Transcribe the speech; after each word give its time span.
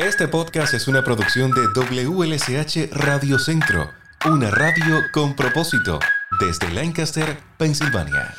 Este 0.00 0.28
podcast 0.28 0.72
es 0.72 0.88
una 0.88 1.04
producción 1.04 1.50
de 1.50 1.60
WLSH 1.74 2.88
Radio 2.90 3.38
Centro, 3.38 3.90
una 4.24 4.50
radio 4.50 5.02
con 5.12 5.36
propósito, 5.36 5.98
desde 6.40 6.72
Lancaster, 6.72 7.36
Pensilvania. 7.58 8.34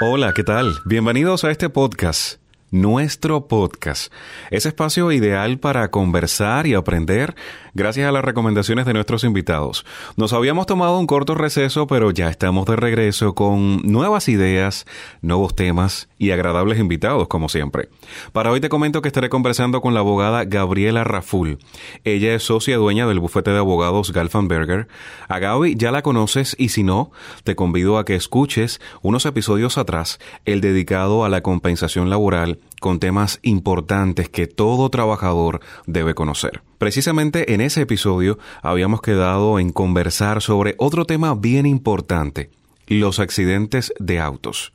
Hola, 0.00 0.32
¿qué 0.32 0.44
tal? 0.44 0.76
Bienvenidos 0.84 1.42
a 1.42 1.50
este 1.50 1.68
podcast 1.70 2.43
nuestro 2.74 3.46
podcast. 3.46 4.12
Es 4.50 4.66
espacio 4.66 5.12
ideal 5.12 5.58
para 5.58 5.92
conversar 5.92 6.66
y 6.66 6.74
aprender 6.74 7.36
gracias 7.72 8.08
a 8.08 8.12
las 8.12 8.24
recomendaciones 8.24 8.84
de 8.84 8.92
nuestros 8.92 9.22
invitados. 9.22 9.86
Nos 10.16 10.32
habíamos 10.32 10.66
tomado 10.66 10.98
un 10.98 11.06
corto 11.06 11.36
receso, 11.36 11.86
pero 11.86 12.10
ya 12.10 12.28
estamos 12.28 12.66
de 12.66 12.74
regreso 12.74 13.34
con 13.36 13.80
nuevas 13.84 14.28
ideas, 14.28 14.86
nuevos 15.22 15.54
temas 15.54 16.08
y 16.18 16.32
agradables 16.32 16.80
invitados, 16.80 17.28
como 17.28 17.48
siempre. 17.48 17.88
Para 18.32 18.50
hoy 18.50 18.60
te 18.60 18.68
comento 18.68 19.02
que 19.02 19.08
estaré 19.08 19.28
conversando 19.28 19.80
con 19.80 19.94
la 19.94 20.00
abogada 20.00 20.44
Gabriela 20.44 21.04
Raful. 21.04 21.58
Ella 22.02 22.34
es 22.34 22.42
socia 22.42 22.76
dueña 22.76 23.06
del 23.06 23.20
bufete 23.20 23.52
de 23.52 23.58
abogados 23.58 24.12
Galfanberger. 24.12 24.88
A 25.28 25.38
Gaby 25.38 25.76
ya 25.76 25.92
la 25.92 26.02
conoces 26.02 26.56
y 26.58 26.70
si 26.70 26.82
no, 26.82 27.12
te 27.44 27.54
convido 27.54 27.98
a 27.98 28.04
que 28.04 28.16
escuches 28.16 28.80
unos 29.00 29.26
episodios 29.26 29.78
atrás, 29.78 30.18
el 30.44 30.60
dedicado 30.60 31.24
a 31.24 31.28
la 31.28 31.40
compensación 31.40 32.10
laboral 32.10 32.58
con 32.80 33.00
temas 33.00 33.38
importantes 33.42 34.28
que 34.28 34.46
todo 34.46 34.90
trabajador 34.90 35.60
debe 35.86 36.14
conocer. 36.14 36.62
Precisamente 36.76 37.54
en 37.54 37.62
ese 37.62 37.80
episodio 37.80 38.38
habíamos 38.60 39.00
quedado 39.00 39.58
en 39.58 39.72
conversar 39.72 40.42
sobre 40.42 40.74
otro 40.76 41.06
tema 41.06 41.34
bien 41.34 41.64
importante, 41.64 42.50
los 42.86 43.20
accidentes 43.20 43.94
de 43.98 44.20
autos. 44.20 44.73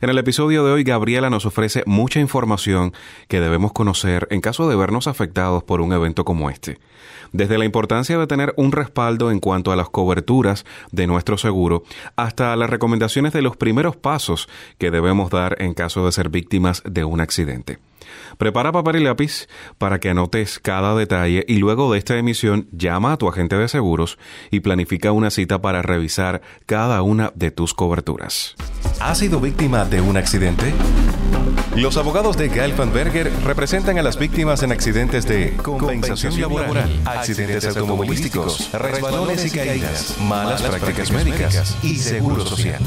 En 0.00 0.10
el 0.10 0.18
episodio 0.18 0.64
de 0.64 0.72
hoy, 0.72 0.84
Gabriela 0.84 1.30
nos 1.30 1.46
ofrece 1.46 1.82
mucha 1.86 2.20
información 2.20 2.92
que 3.28 3.40
debemos 3.40 3.72
conocer 3.72 4.28
en 4.30 4.40
caso 4.40 4.68
de 4.68 4.76
vernos 4.76 5.06
afectados 5.06 5.64
por 5.64 5.80
un 5.80 5.92
evento 5.92 6.24
como 6.24 6.50
este. 6.50 6.78
Desde 7.32 7.58
la 7.58 7.64
importancia 7.64 8.18
de 8.18 8.26
tener 8.26 8.52
un 8.56 8.72
respaldo 8.72 9.30
en 9.30 9.40
cuanto 9.40 9.72
a 9.72 9.76
las 9.76 9.88
coberturas 9.88 10.64
de 10.92 11.06
nuestro 11.06 11.38
seguro, 11.38 11.82
hasta 12.14 12.54
las 12.56 12.70
recomendaciones 12.70 13.32
de 13.32 13.42
los 13.42 13.56
primeros 13.56 13.96
pasos 13.96 14.48
que 14.78 14.90
debemos 14.90 15.30
dar 15.30 15.60
en 15.60 15.74
caso 15.74 16.04
de 16.04 16.12
ser 16.12 16.28
víctimas 16.28 16.82
de 16.84 17.04
un 17.04 17.20
accidente. 17.20 17.78
Prepara 18.38 18.72
papel 18.72 18.96
y 18.96 19.04
lápiz 19.04 19.48
para 19.78 20.00
que 20.00 20.10
anotes 20.10 20.58
cada 20.58 20.94
detalle 20.94 21.44
y 21.48 21.58
luego 21.58 21.92
de 21.92 21.98
esta 21.98 22.16
emisión 22.16 22.68
llama 22.72 23.12
a 23.12 23.16
tu 23.16 23.28
agente 23.28 23.56
de 23.56 23.68
seguros 23.68 24.18
y 24.50 24.60
planifica 24.60 25.12
una 25.12 25.30
cita 25.30 25.60
para 25.60 25.82
revisar 25.82 26.42
cada 26.66 27.02
una 27.02 27.32
de 27.34 27.50
tus 27.50 27.74
coberturas. 27.74 28.56
¿Has 29.00 29.18
sido 29.18 29.40
víctima 29.40 29.84
de 29.84 30.00
un 30.00 30.16
accidente? 30.16 30.72
Los 31.76 31.98
abogados 31.98 32.36
de 32.38 32.48
Galfanberger 32.48 33.30
representan 33.44 33.98
a 33.98 34.02
las 34.02 34.18
víctimas 34.18 34.62
en 34.62 34.72
accidentes 34.72 35.26
de 35.26 35.54
compensación 35.62 36.40
laboral, 36.40 36.90
accidentes 37.04 37.66
automovilísticos, 37.66 38.72
resbalones 38.72 39.44
y 39.44 39.50
caídas, 39.56 40.16
malas 40.20 40.62
prácticas 40.62 41.10
médicas 41.10 41.76
y 41.82 41.96
seguro 41.96 42.46
social. 42.46 42.80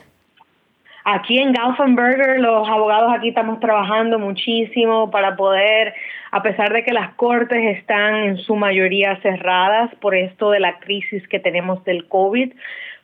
Aquí 1.05 1.39
en 1.39 1.53
Gaufenberger, 1.53 2.41
los 2.41 2.67
abogados 2.67 3.13
aquí 3.15 3.29
estamos 3.29 3.61
trabajando 3.61 4.19
muchísimo 4.19 5.09
para 5.09 5.37
poder, 5.37 5.93
a 6.31 6.43
pesar 6.43 6.73
de 6.73 6.83
que 6.83 6.91
las 6.91 7.13
cortes 7.15 7.77
están 7.77 8.15
en 8.15 8.37
su 8.37 8.57
mayoría 8.57 9.17
cerradas 9.21 9.95
por 10.01 10.13
esto 10.13 10.51
de 10.51 10.59
la 10.59 10.77
crisis 10.79 11.25
que 11.29 11.39
tenemos 11.39 11.85
del 11.85 12.05
COVID, 12.09 12.51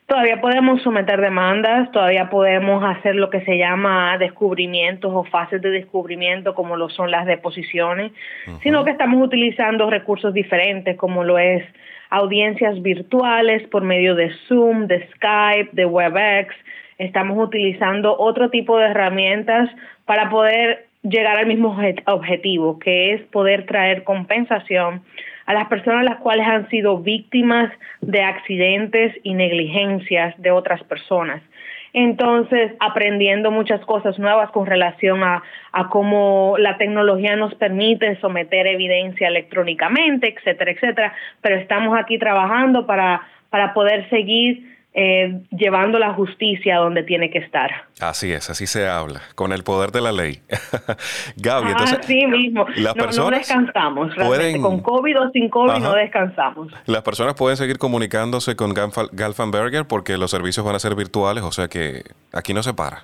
todavía 0.08 0.40
podemos 0.40 0.82
someter 0.84 1.20
demandas, 1.20 1.92
todavía 1.92 2.30
podemos 2.30 2.84
hacer 2.84 3.16
lo 3.16 3.30
que 3.30 3.42
se 3.42 3.58
llama 3.58 4.18
descubrimientos 4.18 5.12
o 5.14 5.24
fases 5.24 5.62
de 5.62 5.72
descubrimiento 5.72 6.54
como 6.54 6.76
lo 6.78 6.90
son 6.90 7.12
las 7.12 7.26
deposiciones, 7.26 8.12
sino 8.62 8.84
que 8.84 8.92
estamos 8.92 9.22
utilizando 9.22 9.90
recursos 9.90 10.34
diferentes 10.34 10.96
como 10.98 11.24
lo 11.24 11.40
es 11.40 11.64
audiencias 12.10 12.82
virtuales 12.82 13.68
por 13.70 13.84
medio 13.84 14.16
de 14.16 14.32
Zoom, 14.48 14.88
de 14.88 15.08
Skype, 15.16 15.70
de 15.72 15.86
WebEx. 15.86 16.54
Estamos 16.98 17.38
utilizando 17.38 18.16
otro 18.18 18.50
tipo 18.50 18.78
de 18.78 18.86
herramientas 18.86 19.70
para 20.06 20.30
poder 20.30 20.86
llegar 21.02 21.38
al 21.38 21.48
mismo 21.48 21.78
objetivo, 22.06 22.80
que 22.80 23.14
es 23.14 23.22
poder 23.24 23.66
traer 23.66 24.04
compensación 24.04 25.02
a 25.46 25.54
las 25.54 25.68
personas 25.68 26.04
las 26.04 26.18
cuales 26.18 26.48
han 26.48 26.70
sido 26.70 27.00
víctimas 27.00 27.72
de 28.02 28.22
accidentes 28.22 29.14
y 29.24 29.34
negligencias 29.34 30.36
de 30.42 30.52
otras 30.52 30.84
personas. 30.84 31.42
Entonces, 31.94 32.74
aprendiendo 32.82 33.52
muchas 33.52 33.80
cosas 33.86 34.20
nuevas 34.20 34.52
con 34.52 34.66
relación 34.66 35.24
a, 35.24 35.44
a 35.72 35.88
cómo 35.88 36.56
la 36.60 36.78
tecnología 36.78 37.38
nos 37.38 37.56
permite 37.56 38.20
someter 38.20 38.68
evidencia 38.68 39.30
electrónicamente, 39.30 40.36
etcétera, 40.36 40.72
etcétera. 40.72 41.14
Pero 41.40 41.56
estamos 41.56 41.98
aquí 41.98 42.20
trabajando 42.20 42.86
para, 42.86 43.22
para 43.50 43.74
poder 43.74 44.10
seguir 44.10 44.75
eh, 44.98 45.42
llevando 45.52 46.00
la 46.00 46.14
justicia 46.14 46.78
donde 46.78 47.04
tiene 47.04 47.30
que 47.30 47.40
estar. 47.40 47.70
Así 48.00 48.32
es, 48.32 48.50
así 48.50 48.66
se 48.66 48.88
habla, 48.88 49.22
con 49.36 49.52
el 49.52 49.64
poder 49.64 49.92
de 49.92 50.00
la 50.00 50.14
ley. 50.14 50.40
Gaby, 51.36 51.72
entonces... 51.72 52.00
Así 52.00 52.26
mismo, 52.26 52.66
las 52.78 52.96
no, 52.96 53.04
personas 53.04 53.32
no 53.32 53.38
descansamos, 53.38 54.16
pueden... 54.16 54.62
con 54.62 54.80
COVID 54.80 55.20
o 55.20 55.32
sin 55.32 55.50
COVID 55.50 55.80
no 55.80 55.94
descansamos. 55.94 56.72
Las 56.86 57.02
personas 57.02 57.36
pueden 57.36 57.58
seguir 57.58 57.78
comunicándose 57.78 58.56
con 58.56 58.74
Galfanberger 58.74 59.86
porque 59.86 60.18
los 60.18 60.32
servicios 60.32 60.66
van 60.66 60.76
a 60.76 60.80
ser 60.80 60.96
virtuales, 60.96 61.44
o 61.44 61.52
sea 61.52 61.68
que 61.68 62.04
aquí 62.32 62.54
no 62.54 62.64
se 62.64 62.74
para. 62.74 63.04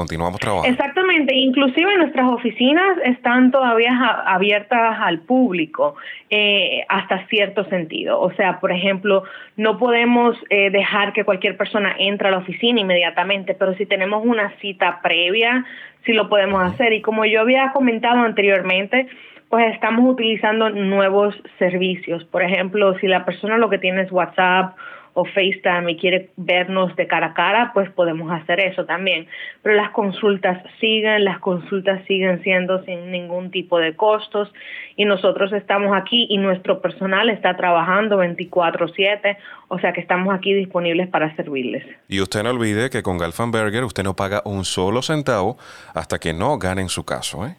Continuamos 0.00 0.40
trabajando. 0.40 0.70
Exactamente, 0.70 1.34
inclusive 1.36 1.94
nuestras 1.98 2.26
oficinas 2.32 2.96
están 3.04 3.50
todavía 3.50 3.92
abiertas 4.24 4.96
al 4.98 5.18
público 5.18 5.94
eh, 6.30 6.86
hasta 6.88 7.26
cierto 7.26 7.64
sentido. 7.64 8.18
O 8.18 8.32
sea, 8.32 8.60
por 8.60 8.72
ejemplo, 8.72 9.24
no 9.58 9.76
podemos 9.76 10.38
eh, 10.48 10.70
dejar 10.70 11.12
que 11.12 11.24
cualquier 11.24 11.58
persona 11.58 11.94
entre 11.98 12.28
a 12.28 12.30
la 12.30 12.38
oficina 12.38 12.80
inmediatamente, 12.80 13.52
pero 13.52 13.74
si 13.74 13.84
tenemos 13.84 14.24
una 14.24 14.54
cita 14.62 15.00
previa, 15.02 15.66
sí 16.06 16.14
lo 16.14 16.30
podemos 16.30 16.62
hacer. 16.62 16.94
Y 16.94 17.02
como 17.02 17.26
yo 17.26 17.42
había 17.42 17.70
comentado 17.72 18.20
anteriormente, 18.20 19.06
pues 19.50 19.74
estamos 19.74 20.10
utilizando 20.10 20.70
nuevos 20.70 21.34
servicios. 21.58 22.24
Por 22.24 22.42
ejemplo, 22.42 22.98
si 23.00 23.06
la 23.06 23.26
persona 23.26 23.58
lo 23.58 23.68
que 23.68 23.76
tiene 23.76 24.00
es 24.00 24.10
WhatsApp 24.10 24.76
o 25.14 25.24
FaceTime 25.24 25.92
y 25.92 25.96
quiere 25.96 26.30
vernos 26.36 26.94
de 26.96 27.06
cara 27.06 27.28
a 27.28 27.34
cara, 27.34 27.70
pues 27.74 27.90
podemos 27.90 28.30
hacer 28.30 28.60
eso 28.60 28.84
también. 28.84 29.26
Pero 29.62 29.76
las 29.76 29.90
consultas 29.90 30.62
siguen, 30.80 31.24
las 31.24 31.38
consultas 31.40 32.04
siguen 32.06 32.42
siendo 32.42 32.84
sin 32.84 33.10
ningún 33.10 33.50
tipo 33.50 33.78
de 33.78 33.94
costos 33.96 34.52
y 34.96 35.04
nosotros 35.04 35.52
estamos 35.52 35.96
aquí 35.96 36.26
y 36.28 36.38
nuestro 36.38 36.80
personal 36.80 37.30
está 37.30 37.56
trabajando 37.56 38.18
24/7, 38.18 39.36
o 39.68 39.78
sea 39.78 39.92
que 39.92 40.00
estamos 40.00 40.34
aquí 40.34 40.52
disponibles 40.52 41.08
para 41.08 41.34
servirles. 41.36 41.84
Y 42.08 42.20
usted 42.20 42.42
no 42.42 42.50
olvide 42.50 42.90
que 42.90 43.02
con 43.02 43.18
Galfanberger 43.18 43.84
usted 43.84 44.04
no 44.04 44.14
paga 44.14 44.42
un 44.44 44.64
solo 44.64 45.02
centavo 45.02 45.56
hasta 45.94 46.18
que 46.18 46.32
no 46.32 46.58
gane 46.58 46.82
en 46.82 46.88
su 46.88 47.04
caso, 47.04 47.46
¿eh? 47.46 47.56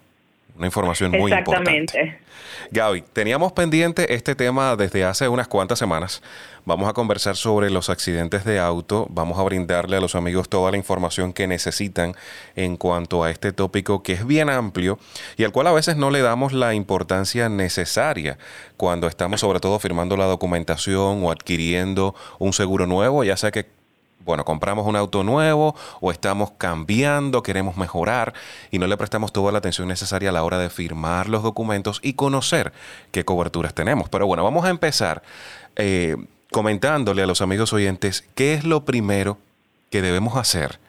Una 0.57 0.67
información 0.67 1.11
muy 1.11 1.31
importante. 1.31 2.19
Gaby, 2.71 3.01
teníamos 3.13 3.51
pendiente 3.53 4.13
este 4.13 4.35
tema 4.35 4.75
desde 4.75 5.03
hace 5.03 5.27
unas 5.27 5.47
cuantas 5.47 5.79
semanas. 5.79 6.21
Vamos 6.65 6.87
a 6.89 6.93
conversar 6.93 7.35
sobre 7.35 7.69
los 7.69 7.89
accidentes 7.89 8.45
de 8.45 8.59
auto. 8.59 9.07
Vamos 9.09 9.39
a 9.39 9.43
brindarle 9.43 9.97
a 9.97 9.99
los 9.99 10.15
amigos 10.15 10.47
toda 10.49 10.71
la 10.71 10.77
información 10.77 11.33
que 11.33 11.47
necesitan 11.47 12.15
en 12.55 12.77
cuanto 12.77 13.23
a 13.23 13.31
este 13.31 13.51
tópico 13.51 14.03
que 14.03 14.13
es 14.13 14.25
bien 14.25 14.49
amplio 14.49 14.99
y 15.37 15.43
al 15.43 15.51
cual 15.51 15.67
a 15.67 15.73
veces 15.73 15.97
no 15.97 16.11
le 16.11 16.21
damos 16.21 16.53
la 16.53 16.73
importancia 16.73 17.49
necesaria 17.49 18.37
cuando 18.77 19.07
estamos 19.07 19.41
sobre 19.41 19.59
todo 19.59 19.79
firmando 19.79 20.15
la 20.17 20.25
documentación 20.25 21.23
o 21.23 21.31
adquiriendo 21.31 22.15
un 22.39 22.53
seguro 22.53 22.85
nuevo, 22.85 23.23
ya 23.23 23.37
sea 23.37 23.51
que 23.51 23.80
bueno, 24.25 24.45
compramos 24.45 24.85
un 24.87 24.95
auto 24.95 25.23
nuevo 25.23 25.75
o 25.99 26.11
estamos 26.11 26.51
cambiando, 26.57 27.43
queremos 27.43 27.77
mejorar 27.77 28.33
y 28.71 28.79
no 28.79 28.87
le 28.87 28.97
prestamos 28.97 29.31
toda 29.33 29.51
la 29.51 29.57
atención 29.59 29.87
necesaria 29.87 30.29
a 30.29 30.33
la 30.33 30.43
hora 30.43 30.57
de 30.57 30.69
firmar 30.69 31.29
los 31.29 31.43
documentos 31.43 31.99
y 32.03 32.13
conocer 32.13 32.73
qué 33.11 33.25
coberturas 33.25 33.73
tenemos. 33.73 34.09
Pero 34.09 34.27
bueno, 34.27 34.43
vamos 34.43 34.65
a 34.65 34.69
empezar. 34.69 35.23
Eh, 35.75 36.15
comentándole 36.51 37.23
a 37.23 37.27
los 37.27 37.41
amigos 37.41 37.71
oyentes 37.73 38.25
qué 38.35 38.53
es 38.53 38.65
lo 38.65 38.83
primero 38.83 39.37
que 39.89 40.01
debemos 40.01 40.35
hacer 40.35 40.79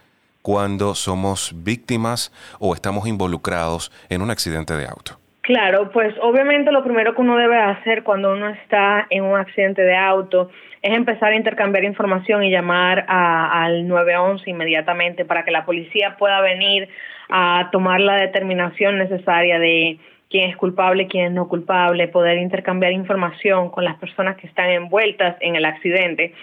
cuando 0.43 0.97
somos 0.97 1.53
víctimas 1.55 2.33
o 2.59 2.75
estamos 2.75 3.07
involucrados 3.07 3.93
en 4.09 4.23
un 4.23 4.31
accidente 4.31 4.75
de 4.75 4.87
auto. 4.87 5.22
Claro, 5.43 5.91
pues 5.91 6.15
obviamente 6.21 6.71
lo 6.71 6.85
primero 6.85 7.17
que 7.17 7.21
uno 7.21 7.37
debe 7.37 7.59
hacer 7.59 8.05
cuando 8.05 8.33
uno 8.33 8.49
está 8.49 9.09
en 9.11 9.25
un 9.25 9.37
accidente 9.37 9.83
de 9.83 9.97
auto 9.97 10.51
es 10.83 10.95
empezar 10.95 11.33
a 11.33 11.37
intercambiar 11.37 11.83
información 11.83 12.45
y 12.45 12.51
llamar 12.51 13.05
al 13.09 13.89
911 13.89 14.49
inmediatamente 14.49 15.25
para 15.25 15.45
que 15.45 15.51
la 15.51 15.65
policía 15.65 16.17
pueda 16.17 16.41
venir 16.41 16.89
a 17.29 17.71
tomar 17.73 18.01
la 18.01 18.15
determinación 18.15 18.99
necesaria 18.99 19.59
de 19.59 19.99
quién 20.31 20.49
es 20.49 20.57
culpable, 20.57 21.09
quién 21.09 21.27
es 21.27 21.33
no 21.33 21.49
culpable, 21.49 22.07
poder 22.07 22.39
intercambiar 22.39 22.93
información 22.93 23.71
con 23.71 23.85
las 23.85 23.97
personas 23.97 24.37
que 24.37 24.47
están 24.47 24.71
envueltas 24.71 25.37
en 25.41 25.57
el 25.57 25.65
accidente 25.65 26.35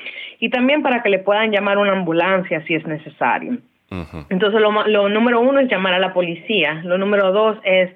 y 0.42 0.50
también 0.50 0.84
para 0.84 1.01
que 1.01 1.10
le 1.10 1.19
puedan 1.19 1.51
llamar 1.51 1.78
una 1.78 1.94
ambulancia 1.94 2.66
si 2.66 2.75
es 2.75 2.86
necesario. 2.86 3.60
Entonces, 4.30 4.62
lo, 4.62 4.88
lo 4.88 5.10
número 5.10 5.40
uno 5.40 5.62
es 5.62 5.68
llamar 5.68 5.96
a 5.96 6.00
la 6.00 6.13
policía. 6.13 6.81
Lo 6.84 7.00
número 7.00 7.31
dos 7.31 7.57
es 7.63 7.90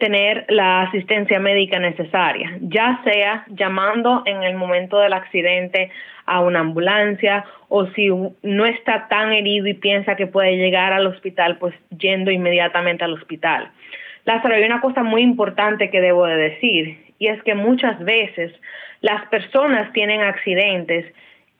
tener 0.00 0.46
la 0.48 0.82
asistencia 0.82 1.38
médica 1.38 1.78
necesaria, 1.78 2.56
ya 2.60 3.00
sea 3.04 3.44
llamando 3.48 4.22
en 4.24 4.42
el 4.42 4.56
momento 4.56 4.98
del 4.98 5.12
accidente 5.12 5.90
a 6.26 6.40
una 6.40 6.60
ambulancia 6.60 7.44
o 7.68 7.86
si 7.88 8.08
no 8.42 8.66
está 8.66 9.06
tan 9.08 9.32
herido 9.32 9.68
y 9.68 9.74
piensa 9.74 10.16
que 10.16 10.26
puede 10.26 10.56
llegar 10.56 10.92
al 10.92 11.06
hospital, 11.06 11.58
pues 11.58 11.74
yendo 11.96 12.32
inmediatamente 12.32 13.04
al 13.04 13.12
hospital. 13.12 13.70
Lázaro, 14.24 14.54
hay 14.54 14.64
una 14.64 14.80
cosa 14.80 15.02
muy 15.02 15.22
importante 15.22 15.90
que 15.90 16.00
debo 16.00 16.26
de 16.26 16.36
decir 16.36 17.14
y 17.18 17.28
es 17.28 17.40
que 17.42 17.54
muchas 17.54 18.02
veces 18.02 18.52
las 19.02 19.26
personas 19.26 19.92
tienen 19.92 20.22
accidentes 20.22 21.06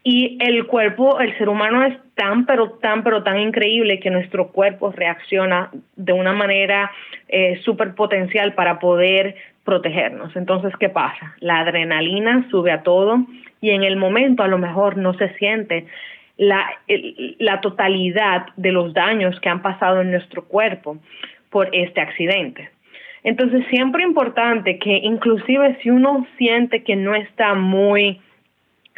y 0.02 0.38
el 0.40 0.66
cuerpo, 0.66 1.20
el 1.20 1.36
ser 1.36 1.48
humano 1.48 1.84
es 1.84 1.96
tan, 2.14 2.46
pero 2.46 2.70
tan, 2.72 3.02
pero 3.02 3.22
tan 3.22 3.38
increíble 3.38 4.00
que 4.00 4.10
nuestro 4.10 4.48
cuerpo 4.48 4.92
reacciona 4.92 5.70
de 5.96 6.12
una 6.12 6.32
manera 6.32 6.90
eh, 7.28 7.60
súper 7.64 7.94
potencial 7.94 8.54
para 8.54 8.78
poder 8.78 9.36
protegernos. 9.64 10.34
Entonces, 10.36 10.72
¿qué 10.80 10.88
pasa? 10.88 11.34
La 11.40 11.60
adrenalina 11.60 12.46
sube 12.50 12.72
a 12.72 12.82
todo 12.82 13.26
y 13.60 13.70
en 13.70 13.84
el 13.84 13.96
momento 13.96 14.42
a 14.42 14.48
lo 14.48 14.56
mejor 14.56 14.96
no 14.96 15.12
se 15.14 15.34
siente 15.34 15.86
la, 16.38 16.66
la 17.38 17.60
totalidad 17.60 18.46
de 18.56 18.72
los 18.72 18.94
daños 18.94 19.38
que 19.40 19.50
han 19.50 19.60
pasado 19.60 20.00
en 20.00 20.10
nuestro 20.12 20.44
cuerpo 20.44 20.96
por 21.50 21.68
este 21.72 22.00
accidente. 22.00 22.70
Entonces, 23.22 23.66
siempre 23.68 24.02
importante 24.02 24.78
que 24.78 24.96
inclusive 24.96 25.76
si 25.82 25.90
uno 25.90 26.26
siente 26.38 26.82
que 26.84 26.96
no 26.96 27.14
está 27.14 27.54
muy 27.54 28.18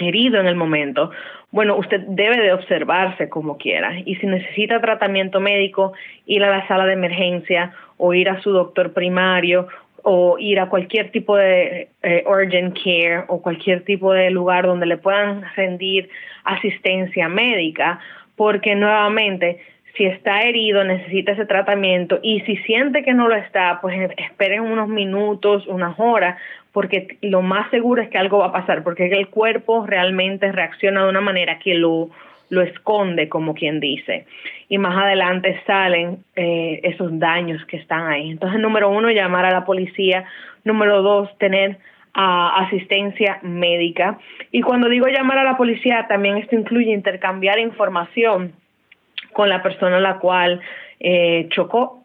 herido 0.03 0.41
en 0.41 0.47
el 0.47 0.57
momento, 0.57 1.11
bueno, 1.51 1.77
usted 1.77 2.01
debe 2.09 2.41
de 2.41 2.53
observarse 2.53 3.29
como 3.29 3.57
quiera. 3.57 3.99
Y 4.05 4.17
si 4.17 4.27
necesita 4.27 4.81
tratamiento 4.81 5.41
médico, 5.41 5.93
ir 6.27 6.45
a 6.45 6.51
la 6.51 6.67
sala 6.67 6.87
de 6.87 6.95
emergencia 6.95 7.73
o 7.97 8.15
ir 8.15 8.29
a 8.29 8.41
su 8.41 8.51
doctor 8.51 8.93
primario 8.93 9.69
o 10.03 10.37
ir 10.39 10.59
a 10.59 10.69
cualquier 10.69 11.11
tipo 11.11 11.37
de 11.37 11.89
eh, 12.03 12.25
urgent 12.27 12.77
care 12.83 13.25
o 13.29 13.41
cualquier 13.41 13.85
tipo 13.85 14.13
de 14.13 14.31
lugar 14.31 14.67
donde 14.67 14.87
le 14.87 14.97
puedan 14.97 15.45
rendir 15.55 16.11
asistencia 16.45 17.29
médica, 17.29 18.01
porque 18.35 18.75
nuevamente 18.75 19.61
si 19.97 20.07
está 20.07 20.43
herido, 20.43 20.85
necesita 20.85 21.33
ese 21.33 21.45
tratamiento 21.45 22.19
y 22.23 22.41
si 22.41 22.57
siente 22.59 23.03
que 23.03 23.13
no 23.13 23.29
lo 23.29 23.37
está, 23.37 23.79
pues 23.83 24.11
esperen 24.17 24.63
unos 24.63 24.89
minutos, 24.89 25.67
unas 25.67 25.99
horas, 25.99 26.39
porque 26.73 27.19
lo 27.21 27.43
más 27.43 27.71
seguro 27.71 28.03
es 28.03 28.09
que 28.09 28.19
algo 28.19 28.39
va 28.39 28.47
a 28.47 28.53
pasar, 28.53 28.83
porque 28.83 29.07
el 29.07 29.29
cuerpo 29.29 29.87
realmente 29.87 30.51
reacciona 30.51 31.05
de 31.05 31.11
una 31.11 31.21
manera 31.21 31.59
que 31.59 31.75
lo, 31.75 32.11
lo 32.53 32.61
esconde, 32.63 33.29
como 33.29 33.55
quien 33.55 33.81
dice, 33.81 34.27
y 34.69 34.79
más 34.79 34.97
adelante 34.97 35.61
salen 35.67 36.25
eh, 36.37 36.81
esos 36.83 37.19
daños 37.19 37.65
que 37.67 37.77
están 37.77 38.07
ahí. 38.07 38.31
Entonces, 38.31 38.61
número 38.61 38.91
uno, 38.91 39.11
llamar 39.11 39.45
a 39.45 39.51
la 39.51 39.65
policía. 39.65 40.25
Número 40.65 41.03
dos, 41.03 41.37
tener 41.39 41.79
ah, 42.15 42.65
asistencia 42.67 43.39
médica. 43.43 44.19
Y 44.51 44.63
cuando 44.63 44.89
digo 44.89 45.07
llamar 45.09 45.39
a 45.39 45.45
la 45.45 45.57
policía, 45.57 46.07
también 46.09 46.37
esto 46.39 46.55
incluye 46.55 46.93
intercambiar 46.93 47.59
información 47.59 48.53
con 49.33 49.49
la 49.49 49.63
persona 49.63 49.97
a 49.97 50.01
la 50.01 50.19
cual 50.19 50.61
eh, 51.01 51.49
chocó. 51.51 52.02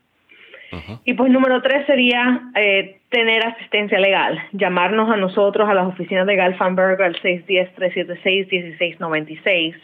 Y 1.05 1.13
pues 1.13 1.31
número 1.31 1.61
tres 1.61 1.85
sería 1.85 2.41
eh, 2.55 2.97
tener 3.09 3.45
asistencia 3.45 3.99
legal, 3.99 4.37
llamarnos 4.51 5.09
a 5.09 5.15
nosotros 5.15 5.69
a 5.69 5.73
las 5.73 5.87
oficinas 5.87 6.27
de 6.27 6.35
Galfanberg 6.35 7.01
al 7.01 7.15
610-376-1696, 7.21 9.81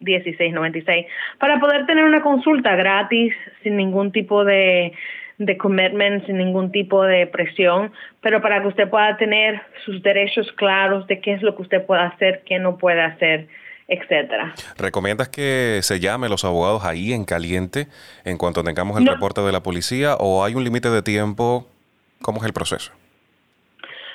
610-376-1696, 0.00 1.06
para 1.38 1.58
poder 1.58 1.84
tener 1.86 2.04
una 2.04 2.22
consulta 2.22 2.76
gratis, 2.76 3.34
sin 3.62 3.76
ningún 3.76 4.12
tipo 4.12 4.44
de, 4.44 4.92
de 5.38 5.56
commitment, 5.56 6.24
sin 6.26 6.38
ningún 6.38 6.70
tipo 6.70 7.02
de 7.02 7.26
presión, 7.26 7.90
pero 8.20 8.40
para 8.40 8.62
que 8.62 8.68
usted 8.68 8.88
pueda 8.88 9.16
tener 9.16 9.60
sus 9.84 10.00
derechos 10.02 10.52
claros 10.52 11.08
de 11.08 11.20
qué 11.20 11.32
es 11.32 11.42
lo 11.42 11.56
que 11.56 11.62
usted 11.62 11.84
puede 11.84 12.02
hacer, 12.02 12.42
qué 12.46 12.60
no 12.60 12.78
puede 12.78 13.02
hacer 13.02 13.48
etcétera. 13.88 14.54
¿Recomiendas 14.76 15.28
que 15.28 15.80
se 15.82 16.00
llame 16.00 16.28
los 16.28 16.44
abogados 16.44 16.84
ahí 16.84 17.12
en 17.12 17.24
caliente 17.24 17.86
en 18.24 18.38
cuanto 18.38 18.64
tengamos 18.64 18.98
el 18.98 19.06
reporte 19.06 19.40
de 19.42 19.52
la 19.52 19.62
policía 19.62 20.16
o 20.18 20.44
hay 20.44 20.54
un 20.54 20.64
límite 20.64 20.90
de 20.90 21.02
tiempo? 21.02 21.66
¿Cómo 22.22 22.40
es 22.40 22.46
el 22.46 22.52
proceso? 22.52 22.92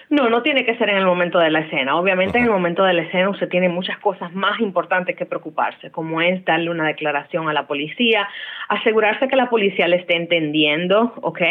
No, 0.10 0.28
no 0.28 0.42
tiene 0.42 0.66
que 0.66 0.76
ser 0.76 0.90
en 0.90 0.98
el 0.98 1.06
momento 1.06 1.38
de 1.38 1.52
la 1.52 1.60
escena. 1.60 1.96
Obviamente 1.96 2.40
en 2.40 2.46
el 2.46 2.50
momento 2.50 2.84
de 2.84 2.94
la 2.94 3.04
escena 3.04 3.30
usted 3.30 3.48
tiene 3.48 3.70
muchas 3.70 4.00
cosas 4.00 4.34
más 4.34 4.60
importantes 4.60 5.16
que 5.16 5.28
preocuparse, 5.28 5.92
como 5.92 6.20
es 6.20 6.44
darle 6.46 6.72
una 6.72 6.88
declaración 6.88 7.48
a 7.48 7.54
la 7.54 7.68
policía, 7.68 8.28
asegurarse 8.70 9.28
que 9.28 9.36
la 9.36 9.52
policía 9.52 9.88
le 9.88 9.98
esté 9.98 10.16
entendiendo, 10.16 11.14
¿ok? 11.22 11.42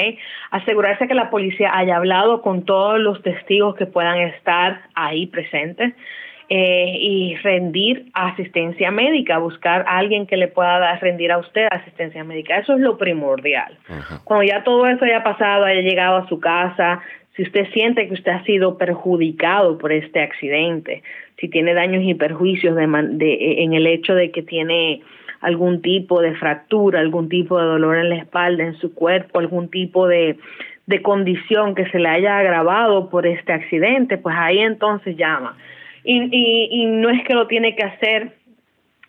Asegurarse 0.50 1.06
que 1.06 1.14
la 1.14 1.30
policía 1.30 1.70
haya 1.72 1.96
hablado 1.96 2.42
con 2.42 2.64
todos 2.64 2.98
los 2.98 3.22
testigos 3.22 3.76
que 3.76 3.86
puedan 3.86 4.18
estar 4.18 4.82
ahí 4.94 5.28
presentes. 5.28 5.94
Eh, 6.50 6.96
y 6.98 7.36
rendir 7.42 8.06
asistencia 8.14 8.90
médica, 8.90 9.36
buscar 9.36 9.84
a 9.86 9.98
alguien 9.98 10.26
que 10.26 10.38
le 10.38 10.48
pueda 10.48 10.78
dar, 10.78 10.98
rendir 11.02 11.30
a 11.30 11.36
usted 11.36 11.68
asistencia 11.70 12.24
médica. 12.24 12.56
Eso 12.56 12.72
es 12.72 12.80
lo 12.80 12.96
primordial. 12.96 13.76
Cuando 14.24 14.44
ya 14.46 14.64
todo 14.64 14.86
eso 14.86 15.04
haya 15.04 15.22
pasado, 15.22 15.66
haya 15.66 15.82
llegado 15.82 16.16
a 16.16 16.28
su 16.28 16.40
casa, 16.40 17.02
si 17.36 17.42
usted 17.42 17.66
siente 17.74 18.08
que 18.08 18.14
usted 18.14 18.32
ha 18.32 18.44
sido 18.44 18.78
perjudicado 18.78 19.76
por 19.76 19.92
este 19.92 20.22
accidente, 20.22 21.02
si 21.38 21.48
tiene 21.50 21.74
daños 21.74 22.02
y 22.02 22.14
perjuicios 22.14 22.74
de, 22.74 22.86
de, 22.86 23.62
en 23.62 23.74
el 23.74 23.86
hecho 23.86 24.14
de 24.14 24.30
que 24.30 24.42
tiene 24.42 25.02
algún 25.42 25.82
tipo 25.82 26.22
de 26.22 26.34
fractura, 26.34 27.00
algún 27.00 27.28
tipo 27.28 27.58
de 27.60 27.66
dolor 27.66 27.98
en 27.98 28.08
la 28.08 28.16
espalda, 28.16 28.64
en 28.64 28.78
su 28.78 28.94
cuerpo, 28.94 29.38
algún 29.38 29.68
tipo 29.68 30.08
de, 30.08 30.38
de 30.86 31.02
condición 31.02 31.74
que 31.74 31.84
se 31.90 31.98
le 31.98 32.08
haya 32.08 32.38
agravado 32.38 33.10
por 33.10 33.26
este 33.26 33.52
accidente, 33.52 34.16
pues 34.16 34.34
ahí 34.38 34.60
entonces 34.60 35.14
llama 35.14 35.58
y, 36.10 36.68
y, 36.70 36.86
no 36.86 37.10
es 37.10 37.22
que 37.24 37.34
lo 37.34 37.46
tiene 37.46 37.76
que 37.76 37.82
hacer 37.82 38.32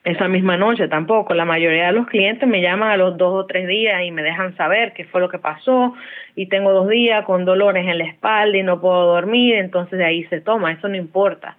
esa 0.04 0.28
misma 0.28 0.58
noche 0.58 0.90
tampoco. 0.90 1.34
La 1.34 1.46
mayoría 1.46 1.88
de 1.88 1.94
los 1.94 2.08
clientes 2.08 2.48
me 2.48 2.62
llaman 2.62 2.92
a 2.92 2.98
los 2.98 3.18
dos 3.18 3.34
o 3.34 3.46
tres 3.46 3.68
días 3.68 4.04
y 4.04 4.12
me 4.12 4.22
dejan 4.22 4.56
saber 4.58 4.92
qué 4.94 5.06
fue 5.06 5.22
lo 5.22 5.30
que 5.30 5.40
pasó 5.40 5.94
y 6.36 6.48
tengo 6.48 6.74
dos 6.74 6.90
días 6.90 7.24
con 7.26 7.46
dolores 7.46 7.88
en 7.88 8.00
la 8.00 8.06
espalda 8.06 8.58
y 8.58 8.64
no 8.64 8.82
puedo 8.82 9.06
dormir, 9.14 9.56
entonces 9.56 9.98
de 9.98 10.06
ahí 10.06 10.26
se 10.26 10.42
toma, 10.42 10.74
eso 10.74 10.90
no 10.90 10.98
importa. 10.98 11.56